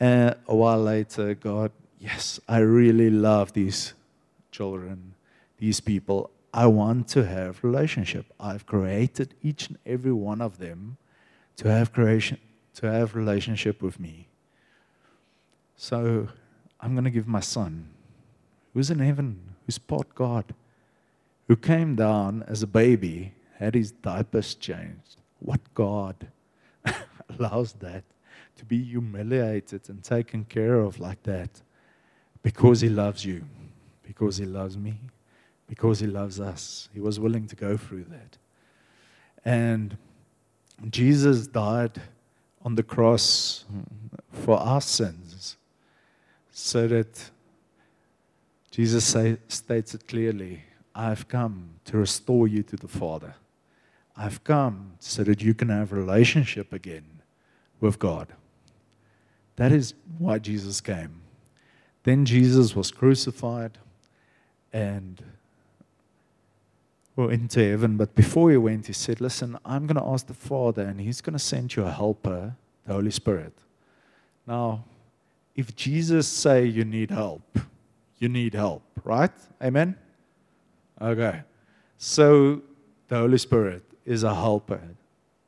Uh, 0.00 0.34
a 0.46 0.54
while 0.54 0.82
later, 0.82 1.34
God, 1.34 1.72
yes, 1.98 2.38
I 2.48 2.58
really 2.58 3.10
love 3.10 3.52
these 3.52 3.94
children, 4.50 5.14
these 5.58 5.80
people. 5.80 6.30
I 6.52 6.66
want 6.66 7.08
to 7.08 7.24
have 7.24 7.62
relationship. 7.62 8.26
I've 8.38 8.66
created 8.66 9.34
each 9.42 9.68
and 9.68 9.78
every 9.86 10.12
one 10.12 10.40
of 10.40 10.58
them 10.58 10.96
to 11.56 11.70
have 11.70 11.92
creation, 11.92 12.38
to 12.78 12.90
have 12.90 13.16
relationship 13.16 13.82
with 13.82 13.98
me. 13.98 14.28
So 15.76 16.28
I'm 16.80 16.92
going 16.94 17.04
to 17.04 17.10
give 17.10 17.26
my 17.26 17.40
son, 17.40 17.88
who's 18.72 18.88
in 18.88 19.00
heaven, 19.00 19.40
who's 19.66 19.78
part 19.78 20.14
God, 20.14 20.54
who 21.48 21.56
came 21.56 21.96
down 21.96 22.44
as 22.46 22.62
a 22.62 22.68
baby, 22.68 23.32
had 23.58 23.74
his 23.74 23.90
diapers 23.90 24.54
changed. 24.54 25.16
What 25.40 25.60
God 25.74 26.28
allows 27.38 27.72
that 27.74 28.04
to 28.56 28.64
be 28.64 28.80
humiliated 28.80 29.88
and 29.88 30.04
taken 30.04 30.44
care 30.44 30.78
of 30.78 31.00
like 31.00 31.24
that? 31.24 31.50
Because 32.44 32.80
he 32.80 32.88
loves 32.88 33.24
you, 33.24 33.44
because 34.04 34.36
he 34.36 34.46
loves 34.46 34.76
me, 34.76 35.00
because 35.66 35.98
he 35.98 36.06
loves 36.06 36.38
us. 36.38 36.88
He 36.94 37.00
was 37.00 37.18
willing 37.18 37.48
to 37.48 37.56
go 37.56 37.76
through 37.76 38.04
that. 38.04 38.38
And 39.44 39.96
Jesus 40.90 41.48
died 41.48 42.00
on 42.62 42.74
the 42.74 42.82
cross 42.82 43.64
for 44.32 44.58
our 44.58 44.80
sins 44.80 45.56
so 46.50 46.86
that 46.88 47.30
Jesus 48.70 49.04
say, 49.04 49.38
states 49.48 49.94
it 49.94 50.06
clearly 50.06 50.62
I've 50.94 51.28
come 51.28 51.70
to 51.84 51.96
restore 51.96 52.48
you 52.48 52.62
to 52.64 52.76
the 52.76 52.88
Father. 52.88 53.34
I've 54.16 54.42
come 54.42 54.94
so 54.98 55.22
that 55.22 55.40
you 55.40 55.54
can 55.54 55.68
have 55.68 55.92
a 55.92 55.94
relationship 55.94 56.72
again 56.72 57.22
with 57.80 58.00
God. 58.00 58.28
That 59.56 59.70
is 59.70 59.94
why 60.18 60.38
Jesus 60.38 60.80
came. 60.80 61.22
Then 62.02 62.24
Jesus 62.24 62.74
was 62.74 62.90
crucified 62.90 63.78
and 64.72 65.22
well, 67.18 67.30
into 67.30 67.58
heaven. 67.58 67.96
But 67.96 68.14
before 68.14 68.52
he 68.52 68.56
went, 68.56 68.86
he 68.86 68.92
said, 68.92 69.20
Listen, 69.20 69.58
I'm 69.64 69.88
going 69.88 69.96
to 69.96 70.08
ask 70.08 70.28
the 70.28 70.34
Father, 70.34 70.82
and 70.82 71.00
he's 71.00 71.20
going 71.20 71.32
to 71.32 71.38
send 71.40 71.74
you 71.74 71.82
a 71.82 71.90
helper, 71.90 72.54
the 72.86 72.92
Holy 72.92 73.10
Spirit. 73.10 73.52
Now, 74.46 74.84
if 75.56 75.74
Jesus 75.74 76.28
say 76.28 76.64
you 76.64 76.84
need 76.84 77.10
help, 77.10 77.58
you 78.18 78.28
need 78.28 78.54
help, 78.54 78.84
right? 79.02 79.32
Amen? 79.60 79.96
Okay. 81.02 81.42
So 81.96 82.62
the 83.08 83.16
Holy 83.16 83.38
Spirit 83.38 83.82
is 84.06 84.22
a 84.22 84.32
helper. 84.32 84.80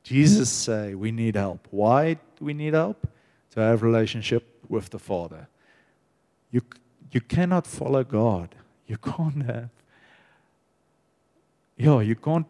Jesus 0.03 0.51
say 0.51 0.97
we 0.97 1.13
need 1.13 1.37
help. 1.37 1.69
Why 1.71 2.15
do 2.15 2.45
we 2.45 2.53
need 2.53 2.75
help? 2.75 3.07
To 3.53 3.61
have 3.61 3.85
relationship 3.85 4.45
with 4.69 4.91
the 4.91 4.99
Father. 4.99 5.47
You, 6.51 6.63
you 7.13 7.21
cannot 7.21 7.65
follow 7.65 8.03
God. 8.03 8.57
You 8.89 8.97
can't 8.97 9.45
have, 9.45 9.71
yeah, 11.81 12.01
you 12.01 12.15
can't 12.15 12.47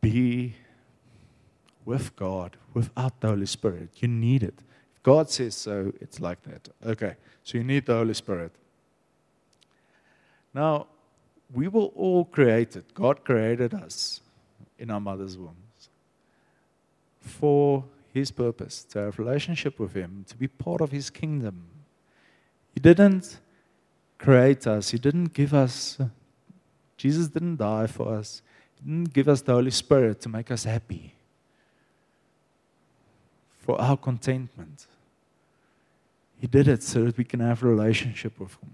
be 0.00 0.54
with 1.84 2.14
God 2.14 2.56
without 2.72 3.20
the 3.20 3.28
Holy 3.28 3.46
Spirit. 3.46 3.90
You 3.96 4.08
need 4.08 4.44
it. 4.44 4.54
If 4.94 5.02
God 5.02 5.30
says 5.30 5.56
so, 5.56 5.92
it's 6.00 6.20
like 6.20 6.42
that. 6.42 6.68
Okay, 6.84 7.16
so 7.42 7.58
you 7.58 7.64
need 7.64 7.86
the 7.86 7.94
Holy 7.94 8.14
Spirit. 8.14 8.52
Now, 10.54 10.86
we 11.52 11.66
were 11.66 11.90
all 11.96 12.24
created. 12.24 12.84
God 12.94 13.24
created 13.24 13.74
us 13.74 14.20
in 14.78 14.90
our 14.90 15.00
mother's 15.00 15.36
wombs 15.36 15.88
for 17.20 17.84
His 18.14 18.30
purpose, 18.30 18.84
to 18.90 19.00
have 19.00 19.18
relationship 19.18 19.80
with 19.80 19.92
Him, 19.92 20.24
to 20.28 20.36
be 20.36 20.46
part 20.46 20.80
of 20.80 20.92
His 20.92 21.10
kingdom. 21.10 21.64
He 22.74 22.80
didn't 22.80 23.40
create 24.18 24.66
us. 24.68 24.90
He 24.90 24.98
didn't 24.98 25.32
give 25.32 25.52
us, 25.52 25.98
Jesus 26.96 27.28
didn't 27.28 27.56
die 27.56 27.86
for 27.86 28.14
us. 28.14 28.42
He 28.76 28.90
didn't 28.90 29.12
give 29.12 29.28
us 29.28 29.42
the 29.42 29.52
Holy 29.52 29.70
Spirit 29.70 30.20
to 30.22 30.28
make 30.28 30.50
us 30.50 30.64
happy, 30.64 31.14
for 33.58 33.80
our 33.80 33.96
contentment. 33.96 34.86
He 36.38 36.46
did 36.46 36.68
it 36.68 36.82
so 36.82 37.04
that 37.04 37.16
we 37.16 37.24
can 37.24 37.40
have 37.40 37.62
a 37.62 37.66
relationship 37.66 38.38
with 38.38 38.52
Him, 38.62 38.70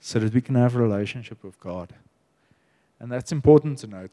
so 0.00 0.18
that 0.18 0.32
we 0.32 0.40
can 0.40 0.54
have 0.54 0.76
a 0.76 0.78
relationship 0.78 1.42
with 1.42 1.58
God. 1.60 1.92
And 3.00 3.10
that's 3.10 3.32
important 3.32 3.78
to 3.78 3.86
note. 3.88 4.10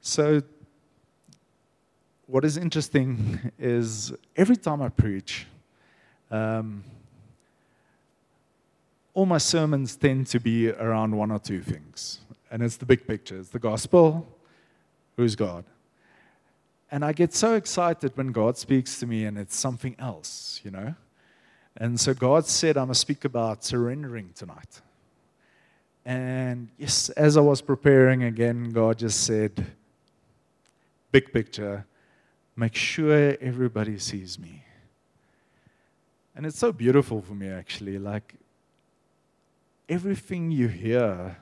So, 0.00 0.42
what 2.26 2.44
is 2.44 2.56
interesting 2.56 3.52
is 3.58 4.12
every 4.36 4.56
time 4.56 4.82
I 4.82 4.88
preach, 4.88 5.46
um, 6.30 6.84
all 9.14 9.26
my 9.26 9.38
sermons 9.38 9.96
tend 9.96 10.26
to 10.26 10.40
be 10.40 10.70
around 10.70 11.16
one 11.16 11.30
or 11.30 11.38
two 11.38 11.62
things. 11.62 12.20
And 12.50 12.62
it's 12.62 12.76
the 12.76 12.86
big 12.86 13.06
picture 13.06 13.38
it's 13.38 13.48
the 13.48 13.58
gospel, 13.58 14.26
who's 15.16 15.36
God? 15.36 15.64
And 16.90 17.04
I 17.04 17.12
get 17.12 17.32
so 17.32 17.54
excited 17.54 18.16
when 18.16 18.32
God 18.32 18.56
speaks 18.58 19.00
to 19.00 19.06
me 19.06 19.24
and 19.24 19.38
it's 19.38 19.56
something 19.56 19.96
else, 19.98 20.60
you 20.62 20.70
know? 20.70 20.94
And 21.76 21.98
so 21.98 22.14
God 22.14 22.46
said, 22.46 22.76
I'm 22.76 22.86
going 22.86 22.94
to 22.94 22.98
speak 22.98 23.24
about 23.24 23.64
surrendering 23.64 24.30
tonight. 24.34 24.80
And 26.04 26.68
yes, 26.78 27.08
as 27.10 27.36
I 27.36 27.40
was 27.40 27.60
preparing 27.62 28.24
again, 28.24 28.70
God 28.70 28.98
just 28.98 29.24
said, 29.24 29.66
big 31.10 31.32
picture, 31.32 31.84
make 32.54 32.76
sure 32.76 33.36
everybody 33.40 33.98
sees 33.98 34.38
me. 34.38 34.62
And 36.36 36.46
it's 36.46 36.58
so 36.58 36.70
beautiful 36.70 37.22
for 37.22 37.34
me, 37.34 37.48
actually. 37.48 37.98
Like, 37.98 38.34
everything 39.88 40.50
you 40.50 40.68
hear, 40.68 41.36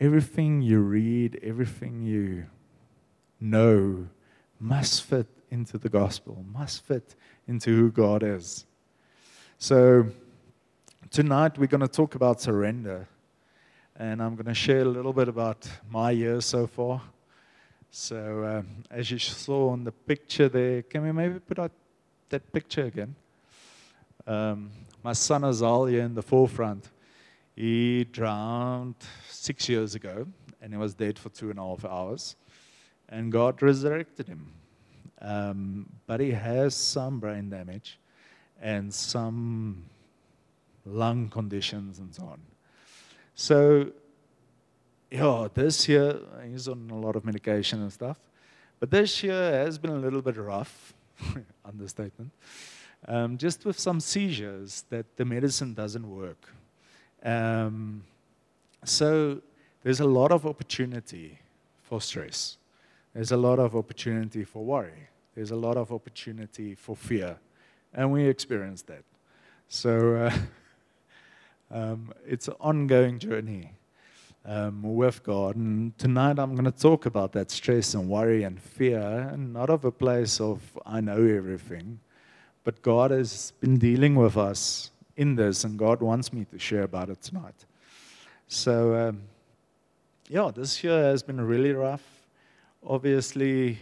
everything 0.00 0.62
you 0.62 0.80
read, 0.80 1.38
everything 1.42 2.02
you 2.02 2.46
know 3.40 4.08
must 4.58 5.04
fit 5.04 5.26
into 5.50 5.78
the 5.78 5.88
gospel, 5.88 6.44
must 6.52 6.84
fit 6.84 7.14
into 7.46 7.74
who 7.74 7.90
God 7.90 8.22
is. 8.22 8.66
So, 9.58 10.06
tonight 11.10 11.58
we're 11.58 11.66
going 11.66 11.80
to 11.80 11.88
talk 11.88 12.14
about 12.14 12.40
surrender. 12.40 13.08
And 13.96 14.20
I'm 14.20 14.34
going 14.34 14.46
to 14.46 14.54
share 14.54 14.80
a 14.80 14.86
little 14.86 15.12
bit 15.12 15.28
about 15.28 15.68
my 15.88 16.10
year 16.10 16.40
so 16.40 16.66
far. 16.66 17.00
So, 17.90 18.44
um, 18.44 18.66
as 18.90 19.08
you 19.10 19.20
saw 19.20 19.68
on 19.68 19.84
the 19.84 19.92
picture 19.92 20.48
there, 20.48 20.82
can 20.82 21.02
we 21.02 21.12
maybe 21.12 21.38
put 21.38 21.60
out 21.60 21.70
that 22.30 22.52
picture 22.52 22.86
again? 22.86 23.14
Um, 24.26 24.70
my 25.04 25.12
son 25.12 25.42
Azalia 25.42 26.04
in 26.04 26.14
the 26.14 26.22
forefront. 26.22 26.88
He 27.54 28.04
drowned 28.04 28.96
six 29.28 29.68
years 29.68 29.94
ago 29.94 30.26
and 30.60 30.72
he 30.72 30.78
was 30.78 30.94
dead 30.94 31.18
for 31.18 31.28
two 31.28 31.50
and 31.50 31.58
a 31.58 31.62
half 31.62 31.84
hours. 31.84 32.36
And 33.08 33.30
God 33.30 33.62
resurrected 33.62 34.26
him. 34.26 34.52
Um, 35.20 35.86
but 36.06 36.20
he 36.20 36.32
has 36.32 36.74
some 36.74 37.20
brain 37.20 37.48
damage 37.50 37.98
and 38.60 38.92
some 38.92 39.84
lung 40.84 41.28
conditions 41.28 41.98
and 41.98 42.14
so 42.14 42.24
on. 42.24 42.40
So, 43.34 43.92
yeah, 45.10 45.48
this 45.54 45.88
year, 45.88 46.18
he's 46.48 46.68
on 46.68 46.90
a 46.90 46.96
lot 46.98 47.16
of 47.16 47.24
medication 47.24 47.82
and 47.82 47.92
stuff. 47.92 48.18
But 48.80 48.90
this 48.90 49.22
year 49.22 49.52
has 49.64 49.78
been 49.78 49.90
a 49.90 49.98
little 49.98 50.22
bit 50.22 50.36
rough, 50.36 50.92
understatement, 51.64 52.32
um, 53.06 53.38
just 53.38 53.64
with 53.64 53.78
some 53.78 54.00
seizures 54.00 54.84
that 54.90 55.16
the 55.16 55.24
medicine 55.24 55.74
doesn't 55.74 56.08
work. 56.08 56.48
Um, 57.24 58.02
so, 58.84 59.40
there's 59.82 60.00
a 60.00 60.06
lot 60.06 60.32
of 60.32 60.46
opportunity 60.46 61.38
for 61.82 62.00
stress. 62.00 62.56
There's 63.14 63.32
a 63.32 63.36
lot 63.36 63.58
of 63.58 63.76
opportunity 63.76 64.44
for 64.44 64.64
worry. 64.64 65.08
There's 65.34 65.50
a 65.50 65.56
lot 65.56 65.76
of 65.76 65.92
opportunity 65.92 66.74
for 66.74 66.96
fear. 66.96 67.36
And 67.92 68.10
we 68.10 68.26
experience 68.26 68.82
that. 68.82 69.04
So, 69.68 70.16
uh, 70.16 70.38
um, 71.70 72.12
it's 72.26 72.48
an 72.48 72.54
ongoing 72.60 73.18
journey 73.18 73.72
um, 74.44 74.82
with 74.82 75.22
God. 75.22 75.56
And 75.56 75.96
tonight 75.98 76.38
I'm 76.38 76.54
going 76.54 76.70
to 76.70 76.72
talk 76.72 77.06
about 77.06 77.32
that 77.32 77.50
stress 77.50 77.94
and 77.94 78.08
worry 78.08 78.42
and 78.42 78.60
fear, 78.60 79.00
and 79.32 79.52
not 79.52 79.70
of 79.70 79.84
a 79.84 79.92
place 79.92 80.40
of 80.40 80.60
I 80.86 81.00
know 81.00 81.22
everything, 81.22 82.00
but 82.64 82.82
God 82.82 83.10
has 83.10 83.52
been 83.60 83.78
dealing 83.78 84.14
with 84.14 84.36
us 84.36 84.90
in 85.16 85.36
this, 85.36 85.64
and 85.64 85.78
God 85.78 86.00
wants 86.00 86.32
me 86.32 86.44
to 86.46 86.58
share 86.58 86.82
about 86.82 87.10
it 87.10 87.22
tonight. 87.22 87.64
So, 88.48 88.94
um, 88.94 89.22
yeah, 90.28 90.50
this 90.54 90.82
year 90.82 91.02
has 91.04 91.22
been 91.22 91.40
really 91.40 91.72
rough. 91.72 92.02
Obviously, 92.86 93.78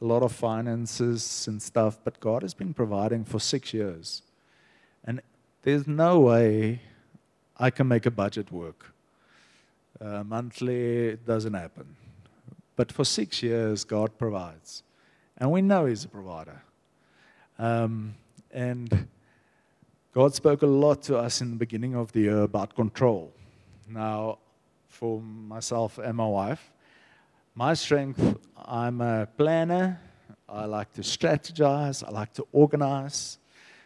a 0.00 0.04
lot 0.04 0.22
of 0.22 0.32
finances 0.32 1.46
and 1.48 1.60
stuff, 1.60 1.98
but 2.04 2.20
God 2.20 2.42
has 2.42 2.54
been 2.54 2.74
providing 2.74 3.24
for 3.24 3.40
six 3.40 3.72
years. 3.74 4.22
And 5.04 5.20
there's 5.62 5.86
no 5.86 6.20
way 6.20 6.80
I 7.56 7.70
can 7.70 7.88
make 7.88 8.06
a 8.06 8.10
budget 8.10 8.52
work. 8.52 8.92
Uh, 10.00 10.22
monthly, 10.22 11.08
it 11.08 11.26
doesn't 11.26 11.54
happen. 11.54 11.96
But 12.76 12.92
for 12.92 13.04
six 13.04 13.42
years, 13.42 13.84
God 13.84 14.16
provides. 14.18 14.84
And 15.36 15.50
we 15.50 15.62
know 15.62 15.86
He's 15.86 16.04
a 16.04 16.08
provider. 16.08 16.62
Um, 17.58 18.14
and 18.52 19.08
God 20.14 20.34
spoke 20.34 20.62
a 20.62 20.66
lot 20.66 21.02
to 21.02 21.18
us 21.18 21.42
in 21.42 21.50
the 21.50 21.56
beginning 21.56 21.94
of 21.94 22.12
the 22.12 22.20
year 22.20 22.42
about 22.42 22.74
control. 22.74 23.32
Now, 23.86 24.38
for 24.88 25.20
myself 25.20 25.98
and 25.98 26.16
my 26.16 26.26
wife, 26.26 26.72
my 27.54 27.74
strength, 27.74 28.38
I'm 28.56 29.02
a 29.02 29.26
planner. 29.36 30.00
I 30.48 30.64
like 30.64 30.92
to 30.94 31.02
strategize. 31.02 32.02
I 32.02 32.10
like 32.10 32.32
to 32.34 32.46
organize. 32.52 33.38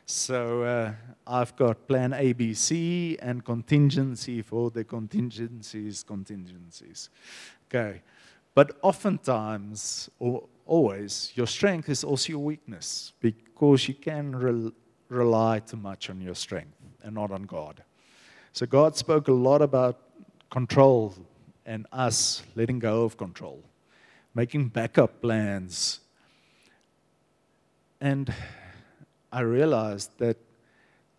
So 0.06 0.62
uh, 0.62 0.92
I've 1.26 1.56
got 1.56 1.88
plan 1.88 2.12
ABC 2.12 3.18
and 3.20 3.44
contingency 3.44 4.42
for 4.42 4.70
the 4.70 4.84
contingencies, 4.84 6.04
contingencies. 6.04 7.10
Okay. 7.66 8.02
But 8.54 8.78
oftentimes, 8.82 10.08
or 10.20 10.48
always, 10.66 11.32
your 11.34 11.46
strength 11.46 11.88
is 11.88 12.04
also 12.04 12.34
your 12.34 12.44
weakness 12.44 13.12
because 13.20 13.88
you 13.88 13.94
can 13.94 14.36
rely 15.12 15.60
too 15.60 15.76
much 15.76 16.10
on 16.10 16.20
your 16.20 16.34
strength 16.34 16.76
and 17.02 17.14
not 17.14 17.30
on 17.30 17.42
God. 17.42 17.82
So 18.52 18.66
God 18.66 18.96
spoke 18.96 19.28
a 19.28 19.32
lot 19.32 19.62
about 19.62 19.98
control 20.50 21.14
and 21.64 21.86
us 21.92 22.42
letting 22.54 22.78
go 22.78 23.04
of 23.04 23.16
control, 23.16 23.62
making 24.34 24.68
backup 24.68 25.20
plans. 25.22 26.00
And 28.00 28.32
I 29.32 29.40
realized 29.40 30.10
that 30.18 30.36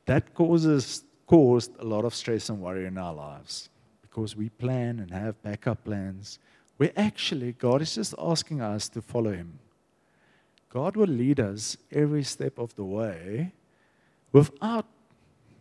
that 0.05 0.33
causes 0.33 1.03
caused 1.25 1.71
a 1.79 1.83
lot 1.83 2.05
of 2.05 2.13
stress 2.13 2.49
and 2.49 2.61
worry 2.61 2.85
in 2.85 2.97
our 2.97 3.13
lives 3.13 3.69
because 4.01 4.35
we 4.35 4.49
plan 4.49 4.99
and 4.99 5.09
have 5.11 5.41
backup 5.41 5.83
plans 5.85 6.37
where 6.77 6.91
actually 6.95 7.53
God 7.53 7.81
is 7.81 7.95
just 7.95 8.13
asking 8.19 8.61
us 8.61 8.89
to 8.89 9.01
follow 9.01 9.31
Him. 9.31 9.59
God 10.69 10.95
will 10.95 11.07
lead 11.07 11.39
us 11.39 11.77
every 11.91 12.23
step 12.23 12.59
of 12.59 12.75
the 12.75 12.83
way 12.83 13.53
without 14.33 14.87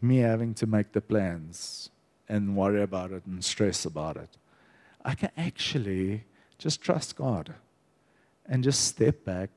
me 0.01 0.19
having 0.19 0.55
to 0.55 0.67
make 0.67 0.93
the 0.93 1.01
plans 1.01 1.91
and 2.29 2.57
worry 2.57 2.83
about 2.83 3.13
it 3.13 3.25
and 3.27 3.45
stress 3.45 3.85
about 3.85 4.17
it. 4.17 4.31
I 5.05 5.15
can 5.15 5.31
actually 5.37 6.25
just 6.59 6.81
trust 6.81 7.15
God 7.15 7.55
and 8.47 8.65
just 8.65 8.85
step 8.85 9.25
back 9.25 9.51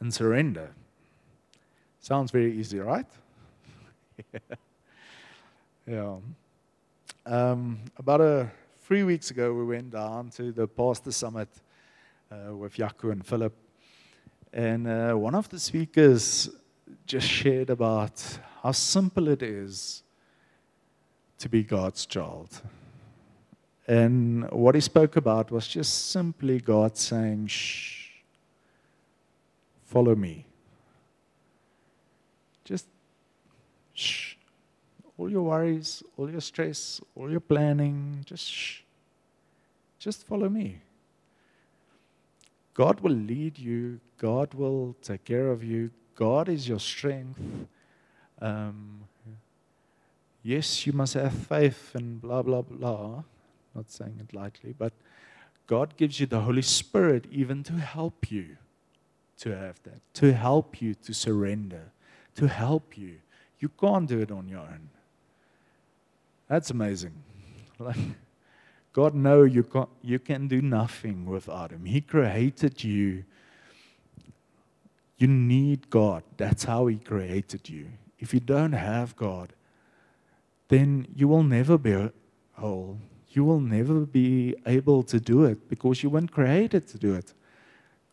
and 0.00 0.12
surrender. 0.12 0.70
Sounds 2.00 2.30
very 2.30 2.56
easy, 2.56 2.78
right? 2.78 3.06
yeah. 5.86 6.16
Um, 7.26 7.80
about 7.96 8.20
a, 8.20 8.50
three 8.80 9.02
weeks 9.02 9.30
ago, 9.30 9.52
we 9.52 9.64
went 9.64 9.90
down 9.90 10.30
to 10.30 10.52
the 10.52 10.68
Pastor 10.68 11.10
Summit 11.10 11.48
uh, 12.30 12.54
with 12.54 12.76
Jaco 12.76 13.10
and 13.10 13.26
Philip. 13.26 13.54
And 14.52 14.86
uh, 14.86 15.14
one 15.14 15.34
of 15.34 15.48
the 15.48 15.58
speakers 15.58 16.48
just 17.06 17.26
shared 17.28 17.70
about 17.70 18.22
how 18.62 18.72
simple 18.72 19.28
it 19.28 19.42
is 19.42 20.02
to 21.38 21.48
be 21.48 21.62
God's 21.62 22.04
child. 22.06 22.60
And 23.86 24.50
what 24.50 24.74
he 24.74 24.80
spoke 24.80 25.16
about 25.16 25.50
was 25.50 25.68
just 25.68 26.10
simply 26.10 26.58
God 26.58 26.96
saying, 26.96 27.46
shh, 27.46 28.10
follow 29.84 30.16
me. 30.16 30.46
Just 32.64 32.86
shh. 33.94 34.34
All 35.16 35.30
your 35.30 35.44
worries, 35.44 36.02
all 36.16 36.28
your 36.28 36.40
stress, 36.40 37.00
all 37.14 37.30
your 37.30 37.40
planning, 37.40 38.22
just 38.24 38.50
shh. 38.50 38.80
Just 40.00 40.26
follow 40.26 40.48
me. 40.48 40.80
God 42.74 43.00
will 43.00 43.12
lead 43.12 43.58
you. 43.58 44.00
God 44.18 44.52
will 44.52 44.96
take 45.00 45.24
care 45.24 45.48
of 45.50 45.62
you. 45.62 45.90
God 46.16 46.48
is 46.48 46.68
your 46.68 46.80
strength. 46.80 47.38
Um, 48.40 49.02
yes, 50.42 50.86
you 50.86 50.92
must 50.92 51.14
have 51.14 51.32
faith 51.32 51.94
and 51.94 52.20
blah, 52.20 52.42
blah, 52.42 52.62
blah. 52.62 53.22
Not 53.74 53.90
saying 53.90 54.18
it 54.20 54.34
lightly, 54.34 54.74
but 54.76 54.92
God 55.66 55.96
gives 55.96 56.18
you 56.18 56.26
the 56.26 56.40
Holy 56.40 56.62
Spirit 56.62 57.26
even 57.30 57.62
to 57.64 57.74
help 57.74 58.30
you 58.30 58.56
to 59.38 59.50
have 59.54 59.82
that, 59.82 60.00
to 60.14 60.32
help 60.32 60.80
you 60.80 60.94
to 60.94 61.12
surrender, 61.12 61.92
to 62.36 62.48
help 62.48 62.96
you. 62.96 63.16
You 63.58 63.68
can't 63.68 64.08
do 64.08 64.20
it 64.20 64.30
on 64.30 64.48
your 64.48 64.60
own. 64.60 64.88
That's 66.48 66.70
amazing. 66.70 67.14
Like, 67.78 67.98
God 68.94 69.14
know 69.14 69.42
you 69.42 69.62
can 69.62 69.86
you 70.00 70.18
can 70.18 70.48
do 70.48 70.62
nothing 70.62 71.26
without 71.26 71.72
him. 71.72 71.84
He 71.84 72.00
created 72.00 72.82
you. 72.82 73.24
You 75.18 75.28
need 75.28 75.88
God. 75.90 76.22
That's 76.36 76.64
how 76.64 76.86
he 76.86 76.98
created 76.98 77.68
you. 77.68 77.88
If 78.18 78.34
you 78.34 78.40
don't 78.40 78.72
have 78.72 79.16
God, 79.16 79.52
then 80.68 81.06
you 81.14 81.28
will 81.28 81.42
never 81.42 81.78
be 81.78 82.10
whole. 82.52 82.98
You 83.30 83.44
will 83.44 83.60
never 83.60 84.00
be 84.00 84.54
able 84.66 85.02
to 85.04 85.20
do 85.20 85.44
it 85.44 85.68
because 85.68 86.02
you 86.02 86.10
weren't 86.10 86.32
created 86.32 86.86
to 86.88 86.98
do 86.98 87.14
it. 87.14 87.34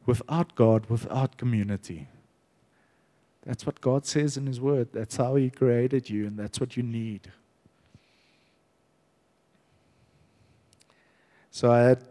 Without 0.06 0.56
God, 0.56 0.90
without 0.90 1.38
community. 1.38 2.08
That's 3.46 3.66
what 3.66 3.82
God 3.82 4.06
says 4.06 4.38
in 4.38 4.48
His 4.48 4.60
Word. 4.60 4.90
That's 4.94 5.16
how 5.18 5.36
He 5.36 5.50
created 5.50 6.10
you, 6.10 6.28
and 6.28 6.38
that's 6.38 6.60
what 6.60 6.76
you 6.78 6.84
need. 6.84 7.32
So 11.52 11.72
I 11.72 11.80
had, 11.80 12.04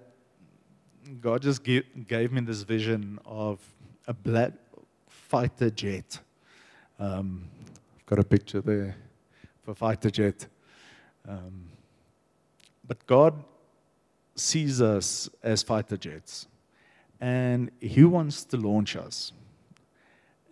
God 1.20 1.42
just 1.42 1.64
gave, 1.64 1.85
gave 2.07 2.33
me 2.33 2.42
this 2.42 2.62
vision 2.62 3.18
of 3.26 3.59
a 4.07 4.14
black 4.14 4.52
fighter 5.33 5.71
jet. 5.71 6.21
Um, 6.99 7.49
I've 7.97 8.05
got 8.05 8.18
a 8.18 8.25
picture 8.25 8.61
there 8.61 8.95
for 9.62 9.75
fighter 9.75 10.11
jet. 10.11 10.47
Um, 11.27 11.71
but 12.87 13.07
God 13.07 13.42
sees 14.35 14.83
us 14.83 15.31
as 15.42 15.62
fighter 15.62 15.97
jets, 15.97 16.49
and 17.18 17.71
He 17.81 18.05
wants 18.05 18.45
to 18.45 18.59
launch 18.59 18.95
us. 18.95 19.33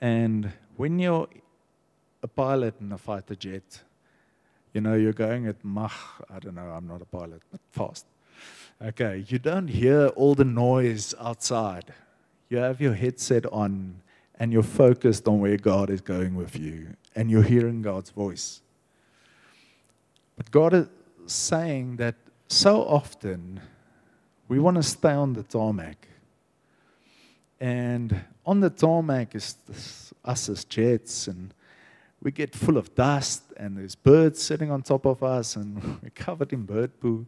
And 0.00 0.50
when 0.78 0.98
you're 0.98 1.28
a 2.22 2.28
pilot 2.28 2.74
in 2.80 2.90
a 2.92 2.98
fighter 2.98 3.34
jet, 3.34 3.82
you 4.72 4.80
know, 4.80 4.94
you're 4.94 5.12
going 5.12 5.46
at 5.46 5.62
Mach, 5.62 6.24
I 6.34 6.38
don't 6.38 6.54
know, 6.54 6.70
I'm 6.70 6.88
not 6.88 7.02
a 7.02 7.10
pilot, 7.18 7.42
but 7.52 7.60
fast. 7.70 8.06
Okay, 8.80 9.26
you 9.28 9.38
don't 9.38 9.68
hear 9.68 10.06
all 10.16 10.34
the 10.34 10.46
noise 10.46 11.14
outside. 11.20 11.92
You 12.48 12.56
have 12.58 12.80
your 12.80 12.94
headset 12.94 13.44
on 13.52 14.00
and 14.40 14.54
you're 14.54 14.62
focused 14.62 15.28
on 15.28 15.38
where 15.38 15.58
God 15.58 15.90
is 15.90 16.00
going 16.00 16.34
with 16.34 16.58
you 16.58 16.96
and 17.14 17.30
you're 17.30 17.42
hearing 17.42 17.82
God's 17.82 18.08
voice. 18.08 18.62
But 20.36 20.50
God 20.50 20.72
is 20.72 20.86
saying 21.26 21.96
that 21.96 22.14
so 22.48 22.82
often 22.82 23.60
we 24.48 24.58
want 24.58 24.78
to 24.78 24.82
stay 24.82 25.12
on 25.12 25.34
the 25.34 25.42
tarmac. 25.42 26.08
And 27.60 28.24
on 28.46 28.60
the 28.60 28.70
tarmac 28.70 29.34
is 29.34 29.56
this, 29.68 30.14
us 30.24 30.48
as 30.48 30.64
jets, 30.64 31.28
and 31.28 31.52
we 32.22 32.30
get 32.30 32.56
full 32.56 32.78
of 32.78 32.94
dust, 32.94 33.42
and 33.58 33.76
there's 33.76 33.94
birds 33.94 34.42
sitting 34.42 34.70
on 34.70 34.80
top 34.80 35.04
of 35.04 35.22
us, 35.22 35.56
and 35.56 36.00
we're 36.02 36.10
covered 36.14 36.54
in 36.54 36.62
bird 36.62 36.98
poo. 36.98 37.26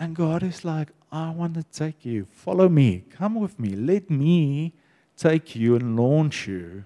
And 0.00 0.16
God 0.16 0.42
is 0.42 0.64
like, 0.64 0.88
I 1.12 1.30
want 1.30 1.54
to 1.54 1.62
take 1.62 2.04
you. 2.04 2.24
Follow 2.24 2.68
me. 2.68 3.04
Come 3.10 3.36
with 3.36 3.60
me. 3.60 3.76
Let 3.76 4.10
me 4.10 4.72
take 5.16 5.54
you 5.54 5.76
and 5.76 5.96
launch 5.98 6.46
you. 6.46 6.84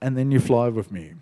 And 0.00 0.16
then 0.16 0.30
you 0.30 0.38
fly 0.40 0.68
with 0.68 0.92
me. 0.92 1.14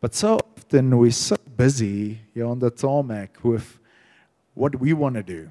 But 0.00 0.14
so 0.14 0.38
often 0.56 0.96
we're 0.96 1.10
so 1.10 1.36
busy 1.56 2.20
here 2.34 2.46
on 2.46 2.58
the 2.60 2.70
tarmac 2.70 3.42
with 3.42 3.78
what 4.54 4.78
we 4.78 4.92
want 4.92 5.16
to 5.16 5.22
do. 5.22 5.50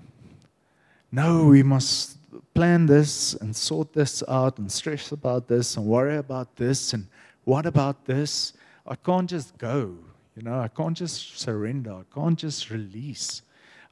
No, 1.11 1.45
we 1.47 1.63
must 1.63 2.17
plan 2.53 2.85
this 2.85 3.33
and 3.33 3.55
sort 3.55 3.93
this 3.93 4.23
out 4.27 4.57
and 4.57 4.71
stress 4.71 5.11
about 5.11 5.47
this 5.47 5.75
and 5.77 5.85
worry 5.85 6.17
about 6.17 6.55
this 6.55 6.93
and 6.93 7.07
what 7.43 7.65
about 7.65 8.05
this? 8.05 8.53
I 8.87 8.95
can't 8.95 9.29
just 9.29 9.57
go. 9.57 9.95
You 10.35 10.43
know, 10.43 10.59
I 10.59 10.67
can't 10.67 10.97
just 10.97 11.39
surrender. 11.39 11.93
I 11.93 12.03
can't 12.13 12.37
just 12.37 12.69
release. 12.69 13.41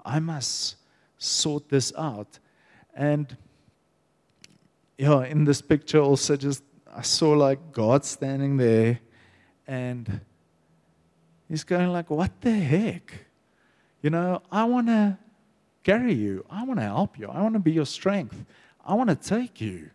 I 0.04 0.20
must 0.20 0.76
sort 1.18 1.70
this 1.70 1.94
out. 1.98 2.40
And 2.96 3.38
yeah, 4.98 5.26
in 5.26 5.44
this 5.46 5.62
picture 5.62 6.00
also 6.00 6.36
just 6.36 6.64
I 6.96 7.02
saw 7.02 7.32
like 7.32 7.72
God 7.72 8.06
standing 8.06 8.58
there 8.58 9.00
and 9.68 10.22
he's 11.50 11.64
going 11.64 11.92
like, 11.92 12.10
what 12.10 12.42
the 12.42 12.52
heck? 12.52 13.14
You 14.02 14.10
know, 14.10 14.42
I 14.52 14.66
want 14.66 14.88
to 14.88 15.18
carry 15.84 16.14
you. 16.14 16.46
I 16.50 16.64
want 16.64 16.80
to 16.80 16.86
help 16.86 17.18
you. 17.18 17.28
I 17.30 17.42
want 17.42 17.54
to 17.54 17.60
be 17.60 17.72
your 17.72 17.86
strength. 17.86 18.46
I 18.86 18.94
want 18.94 19.10
to 19.10 19.16
take 19.16 19.62
you. 19.62 19.90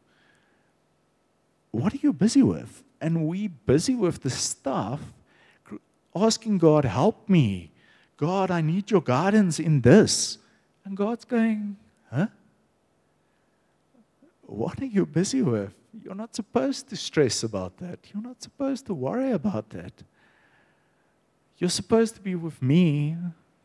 What 1.71 1.93
are 1.95 1.99
you 1.99 2.13
busy 2.13 2.43
with? 2.43 2.83
And 3.01 3.27
we 3.27 3.49
busy 3.49 3.95
with 3.95 4.23
the 4.23 4.31
stuff, 4.31 5.01
asking 6.17 6.59
God, 6.59 6.85
help 6.85 7.29
me. 7.29 7.71
God, 8.17 8.51
I 8.51 8.61
need 8.61 8.91
your 8.91 9.03
guidance 9.03 9.61
in 9.61 9.83
this. 9.83 10.39
And 10.85 10.97
God's 10.97 11.25
going? 11.25 11.77
What 14.49 14.81
are 14.81 14.87
you 14.87 15.05
busy 15.05 15.43
with? 15.43 15.75
You're 16.03 16.15
not 16.15 16.35
supposed 16.35 16.89
to 16.89 16.97
stress 16.97 17.43
about 17.43 17.77
that. 17.79 17.99
You're 18.13 18.23
not 18.23 18.43
supposed 18.43 18.87
to 18.87 18.95
worry 18.95 19.33
about 19.33 19.69
that. 19.71 19.93
You're 21.59 21.69
supposed 21.69 22.15
to 22.15 22.21
be 22.23 22.35
with 22.35 22.63
me. 22.63 23.17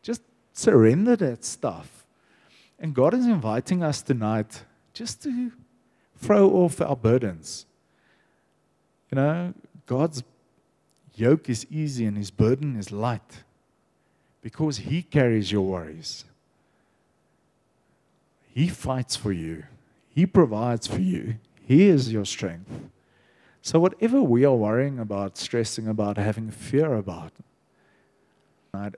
Just 0.02 0.20
surrender 0.52 1.16
that 1.16 1.42
stuff. 1.42 2.04
And 2.78 2.94
God 2.94 3.14
is 3.14 3.24
inviting 3.24 3.82
us 3.82 4.02
tonight 4.02 4.64
just 4.92 5.22
to 5.22 5.52
throw 6.18 6.50
off 6.50 6.82
our 6.82 6.96
burdens. 6.96 7.64
You 9.10 9.16
know, 9.16 9.54
God's 9.86 10.22
yoke 11.14 11.48
is 11.48 11.66
easy 11.70 12.04
and 12.04 12.18
his 12.18 12.30
burden 12.30 12.76
is 12.76 12.92
light 12.92 13.42
because 14.42 14.76
he 14.78 15.00
carries 15.00 15.50
your 15.50 15.62
worries. 15.62 16.26
He 18.52 18.68
fights 18.68 19.16
for 19.16 19.32
you, 19.32 19.64
he 20.14 20.26
provides 20.26 20.86
for 20.86 21.00
you, 21.00 21.36
he 21.66 21.88
is 21.88 22.12
your 22.12 22.24
strength. 22.24 22.70
So, 23.62 23.80
whatever 23.80 24.22
we 24.22 24.44
are 24.44 24.54
worrying 24.54 24.98
about, 24.98 25.38
stressing 25.38 25.88
about, 25.88 26.18
having 26.18 26.50
fear 26.50 26.94
about, 26.94 27.32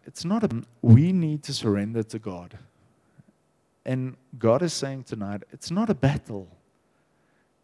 it's 0.04 0.24
not 0.24 0.44
a, 0.44 0.62
we 0.82 1.12
need 1.12 1.42
to 1.44 1.52
surrender 1.52 2.02
to 2.02 2.18
God. 2.18 2.58
And 3.84 4.16
God 4.38 4.62
is 4.62 4.72
saying 4.72 5.04
tonight, 5.04 5.44
it's 5.52 5.70
not 5.70 5.88
a 5.88 5.94
battle. 5.94 6.48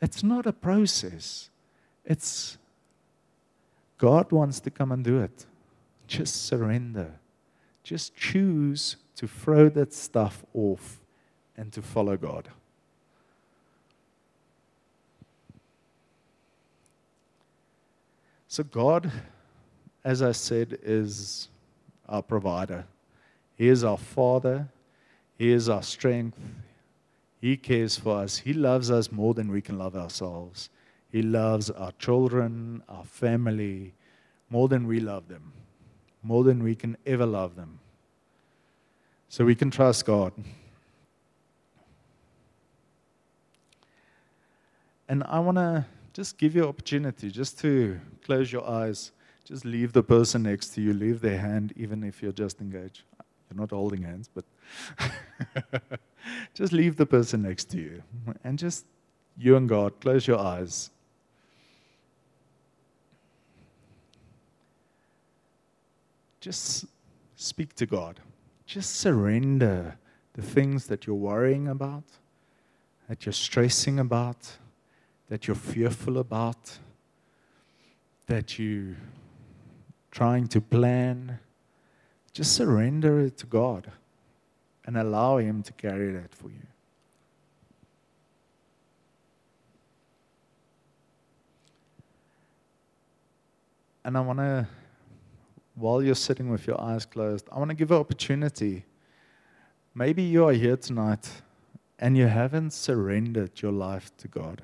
It's 0.00 0.22
not 0.22 0.46
a 0.46 0.52
process. 0.52 1.50
It's 2.04 2.58
God 3.98 4.32
wants 4.32 4.60
to 4.60 4.70
come 4.70 4.92
and 4.92 5.04
do 5.04 5.20
it. 5.20 5.46
Just 6.06 6.46
surrender. 6.46 7.18
Just 7.82 8.14
choose 8.16 8.96
to 9.16 9.26
throw 9.26 9.68
that 9.70 9.92
stuff 9.92 10.44
off 10.54 11.00
and 11.56 11.72
to 11.72 11.82
follow 11.82 12.16
God. 12.16 12.48
So, 18.52 18.62
God, 18.62 19.10
as 20.04 20.20
I 20.20 20.32
said, 20.32 20.78
is 20.82 21.48
our 22.06 22.22
provider. 22.22 22.84
He 23.56 23.66
is 23.66 23.82
our 23.82 23.96
Father. 23.96 24.68
He 25.38 25.50
is 25.50 25.70
our 25.70 25.82
strength. 25.82 26.38
He 27.40 27.56
cares 27.56 27.96
for 27.96 28.18
us. 28.18 28.36
He 28.36 28.52
loves 28.52 28.90
us 28.90 29.10
more 29.10 29.32
than 29.32 29.50
we 29.50 29.62
can 29.62 29.78
love 29.78 29.96
ourselves. 29.96 30.68
He 31.10 31.22
loves 31.22 31.70
our 31.70 31.92
children, 31.92 32.82
our 32.90 33.06
family, 33.06 33.94
more 34.50 34.68
than 34.68 34.86
we 34.86 35.00
love 35.00 35.28
them, 35.28 35.54
more 36.22 36.44
than 36.44 36.62
we 36.62 36.74
can 36.74 36.98
ever 37.06 37.24
love 37.24 37.56
them. 37.56 37.78
So 39.30 39.46
we 39.46 39.54
can 39.54 39.70
trust 39.70 40.04
God. 40.04 40.34
And 45.08 45.24
I 45.24 45.38
want 45.38 45.56
to 45.56 45.86
just 46.12 46.38
give 46.38 46.54
your 46.54 46.68
opportunity 46.68 47.30
just 47.30 47.58
to 47.60 47.98
close 48.24 48.52
your 48.52 48.68
eyes. 48.68 49.12
Just 49.44 49.64
leave 49.64 49.92
the 49.92 50.02
person 50.02 50.44
next 50.44 50.68
to 50.74 50.80
you, 50.80 50.92
leave 50.92 51.20
their 51.20 51.38
hand, 51.38 51.72
even 51.76 52.04
if 52.04 52.22
you're 52.22 52.32
just 52.32 52.60
engaged. 52.60 53.02
You're 53.50 53.60
not 53.60 53.70
holding 53.70 54.02
hands, 54.02 54.30
but 54.32 54.44
just 56.54 56.72
leave 56.72 56.96
the 56.96 57.06
person 57.06 57.42
next 57.42 57.64
to 57.70 57.78
you. 57.78 58.02
And 58.44 58.58
just 58.58 58.86
you 59.36 59.56
and 59.56 59.68
God, 59.68 60.00
close 60.00 60.26
your 60.26 60.38
eyes. 60.38 60.90
Just 66.40 66.86
speak 67.36 67.74
to 67.76 67.86
God. 67.86 68.20
Just 68.66 68.96
surrender 68.96 69.96
the 70.34 70.42
things 70.42 70.86
that 70.86 71.06
you're 71.06 71.16
worrying 71.16 71.68
about, 71.68 72.04
that 73.08 73.26
you're 73.26 73.32
stressing 73.32 73.98
about, 73.98 74.56
that 75.32 75.46
you're 75.46 75.54
fearful 75.54 76.18
about, 76.18 76.78
that 78.26 78.58
you're 78.58 78.98
trying 80.10 80.46
to 80.46 80.60
plan. 80.60 81.38
Just 82.34 82.52
surrender 82.52 83.18
it 83.20 83.38
to 83.38 83.46
God 83.46 83.90
and 84.84 84.98
allow 84.98 85.38
Him 85.38 85.62
to 85.62 85.72
carry 85.72 86.12
that 86.12 86.34
for 86.34 86.50
you. 86.50 86.66
And 94.04 94.18
I 94.18 94.20
want 94.20 94.40
to, 94.40 94.68
while 95.76 96.02
you're 96.02 96.14
sitting 96.14 96.50
with 96.50 96.66
your 96.66 96.78
eyes 96.78 97.06
closed, 97.06 97.48
I 97.50 97.58
want 97.58 97.70
to 97.70 97.74
give 97.74 97.90
an 97.90 97.96
opportunity 97.96 98.84
Maybe 99.94 100.22
you 100.22 100.46
are 100.46 100.52
here 100.52 100.76
tonight 100.76 101.42
and 101.98 102.18
you 102.18 102.26
haven't 102.26 102.72
surrendered 102.72 103.62
your 103.62 103.72
life 103.72 104.14
to 104.18 104.28
God. 104.28 104.62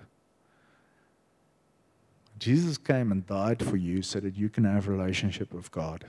Jesus 2.39 2.79
came 2.79 3.11
and 3.11 3.27
died 3.27 3.65
for 3.65 3.77
you 3.77 4.03
so 4.03 4.21
that 4.21 4.37
you 4.37 4.49
can 4.49 4.65
have 4.65 4.89
a 4.89 4.93
relationship 4.93 5.53
with 5.53 5.71
God. 5.71 6.05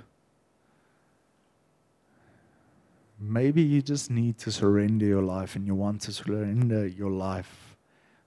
Maybe 3.19 3.61
you 3.61 3.81
just 3.81 4.09
need 4.09 4.37
to 4.39 4.51
surrender 4.51 5.05
your 5.05 5.23
life 5.23 5.55
and 5.55 5.65
you 5.67 5.75
want 5.75 6.01
to 6.03 6.13
surrender 6.13 6.87
your 6.87 7.11
life 7.11 7.75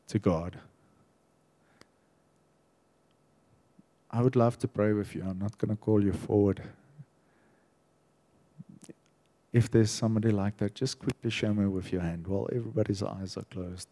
to 0.09 0.19
God. 0.19 0.59
I 4.11 4.21
would 4.21 4.37
love 4.37 4.59
to 4.59 4.69
pray 4.69 4.93
with 4.93 5.15
you. 5.15 5.23
I'm 5.23 5.39
not 5.39 5.57
going 5.57 5.71
to 5.71 5.77
call 5.77 6.05
you 6.05 6.13
forward. 6.13 6.63
If 9.53 9.71
there's 9.71 9.91
somebody 9.91 10.31
like 10.31 10.59
that, 10.59 10.75
just 10.75 10.99
quickly 10.99 11.31
show 11.31 11.55
me 11.55 11.67
with 11.67 11.93
your 11.93 12.03
hand 12.03 12.27
while 12.27 12.49
everybody's 12.53 13.03
eyes 13.03 13.37
are 13.39 13.45
closed. 13.45 13.89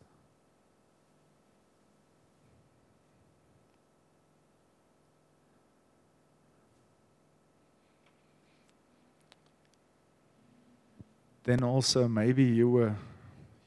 Then 11.44 11.62
also 11.62 12.08
maybe 12.08 12.44
you 12.44 12.70
were 12.70 12.94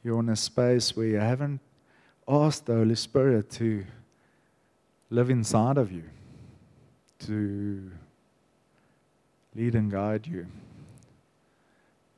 you're 0.03 0.19
in 0.19 0.29
a 0.29 0.35
space 0.35 0.95
where 0.95 1.07
you 1.07 1.17
haven't 1.17 1.61
asked 2.27 2.65
the 2.65 2.73
Holy 2.73 2.95
Spirit 2.95 3.49
to 3.51 3.85
live 5.09 5.29
inside 5.29 5.77
of 5.77 5.91
you, 5.91 6.03
to 7.19 7.89
lead 9.55 9.75
and 9.75 9.89
guide 9.89 10.27
you. 10.27 10.45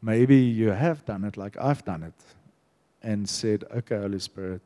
Maybe 0.02 0.38
you 0.38 0.70
have 0.70 1.06
done 1.06 1.24
it 1.24 1.38
like 1.38 1.58
I've 1.58 1.86
done 1.86 2.04
it 2.04 2.14
and 3.04 3.28
said, 3.30 3.64
Okay, 3.76 3.98
Holy 3.98 4.20
Spirit, 4.20 4.62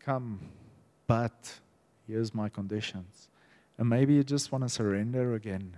come, 0.00 0.40
but 1.06 1.58
here's 2.06 2.34
my 2.34 2.48
conditions. 2.48 3.28
And 3.78 3.88
maybe 3.88 4.14
you 4.14 4.24
just 4.24 4.50
want 4.50 4.64
to 4.64 4.68
surrender 4.68 5.34
again 5.34 5.76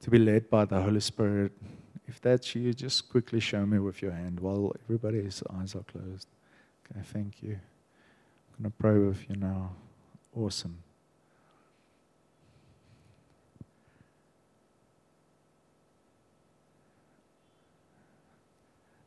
to 0.00 0.10
be 0.10 0.18
led 0.18 0.48
by 0.48 0.64
the 0.64 0.80
Holy 0.80 1.00
Spirit. 1.00 1.52
If 2.06 2.20
that's 2.20 2.54
you, 2.54 2.72
just 2.72 3.08
quickly 3.08 3.40
show 3.40 3.64
me 3.64 3.78
with 3.78 4.02
your 4.02 4.12
hand 4.12 4.40
while 4.40 4.74
everybody's 4.84 5.42
eyes 5.50 5.74
are 5.74 5.84
closed. 5.84 6.26
Okay, 6.90 7.00
thank 7.04 7.42
you. 7.42 7.58
I'm 8.58 8.62
going 8.64 8.72
to 8.72 8.76
pray 8.78 8.98
with 8.98 9.28
you 9.28 9.36
now. 9.36 9.70
Awesome. 10.36 10.82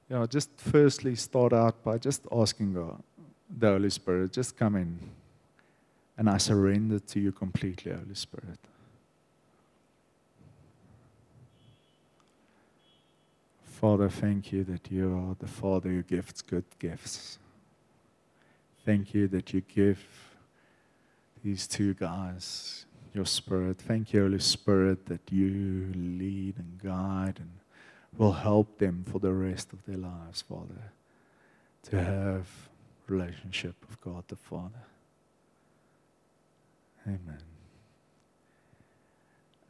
Yeah, 0.09 0.25
just 0.29 0.49
firstly 0.57 1.15
start 1.15 1.53
out 1.53 1.83
by 1.83 1.97
just 1.97 2.21
asking 2.31 2.73
God, 2.75 3.01
the 3.49 3.67
Holy 3.67 3.89
Spirit, 3.89 4.31
just 4.31 4.55
come 4.55 4.75
in. 4.75 4.99
And 6.17 6.29
I 6.29 6.37
surrender 6.37 6.99
to 6.99 7.19
you 7.19 7.31
completely, 7.31 7.91
Holy 7.91 8.13
Spirit. 8.13 8.59
Father, 13.83 14.07
thank 14.07 14.53
you 14.53 14.63
that 14.63 14.89
you 14.89 15.13
are 15.13 15.35
the 15.39 15.51
Father 15.51 15.89
who 15.89 16.03
gives 16.03 16.41
good 16.41 16.63
gifts. 16.79 17.37
Thank 18.85 19.13
you 19.13 19.27
that 19.27 19.53
you 19.53 19.59
give 19.59 19.99
these 21.43 21.67
two 21.67 21.93
guys 21.93 22.85
your 23.13 23.25
spirit. 23.25 23.79
Thank 23.79 24.13
you, 24.13 24.21
Holy 24.21 24.39
Spirit, 24.39 25.07
that 25.07 25.29
you 25.29 25.91
lead 25.95 26.59
and 26.59 26.79
guide 26.81 27.39
and 27.41 27.49
will 28.17 28.31
help 28.31 28.77
them 28.77 29.03
for 29.11 29.19
the 29.19 29.33
rest 29.33 29.73
of 29.73 29.85
their 29.85 29.97
lives, 29.97 30.41
Father, 30.43 30.93
to 31.89 32.01
have 32.01 32.47
relationship 33.07 33.75
with 33.89 33.99
God 33.99 34.23
the 34.29 34.37
Father. 34.37 34.85
Amen. 37.05 37.43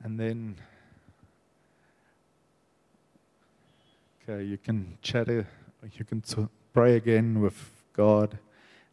And 0.04 0.20
then 0.20 0.58
Okay, 4.30 4.46
you 4.46 4.58
can 4.58 4.98
chat, 5.02 5.28
you 5.28 6.06
can 6.06 6.24
pray 6.72 6.96
again 6.96 7.42
with 7.42 7.72
God 7.92 8.38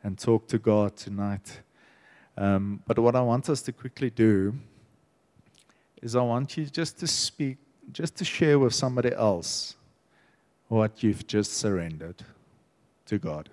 and 0.03 0.19
talk 0.19 0.49
to 0.49 0.59
God 0.59 0.97
tonight. 0.97 1.61
Um, 2.37 2.83
but 2.85 2.99
what 2.99 3.15
I 3.15 3.21
want 3.21 3.49
us 3.49 3.63
to 3.63 3.73
quickly 3.73 4.11
do 4.11 4.57
is 6.03 6.17
I 6.17 6.23
want 6.23 6.57
you 6.57 6.67
just 6.67 6.99
to 6.99 7.07
speak, 7.07 7.59
just 7.93 8.17
to 8.17 8.25
share 8.25 8.59
with 8.59 8.75
somebody 8.75 9.13
else 9.13 9.77
what 10.67 11.01
you've 11.01 11.25
just 11.29 11.53
surrendered 11.53 12.25
to 13.07 13.19
God. 13.19 13.51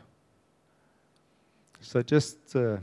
So 1.80 2.02
just 2.02 2.56
uh, 2.56 2.78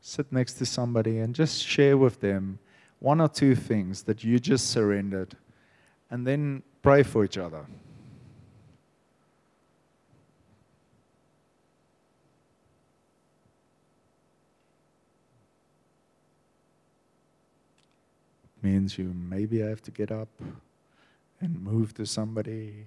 sit 0.00 0.32
next 0.32 0.54
to 0.54 0.66
somebody 0.66 1.20
and 1.20 1.32
just 1.32 1.64
share 1.64 1.96
with 1.96 2.20
them 2.20 2.58
one 2.98 3.20
or 3.20 3.28
two 3.28 3.54
things 3.54 4.02
that 4.02 4.24
you 4.24 4.40
just 4.40 4.68
surrendered, 4.68 5.36
and 6.10 6.26
then 6.26 6.64
pray 6.82 7.04
for 7.04 7.24
each 7.24 7.38
other. 7.38 7.66
Means 18.62 18.98
you 18.98 19.12
maybe 19.14 19.58
have 19.60 19.82
to 19.82 19.90
get 19.90 20.10
up 20.10 20.28
and 21.40 21.62
move 21.62 21.94
to 21.94 22.06
somebody. 22.06 22.86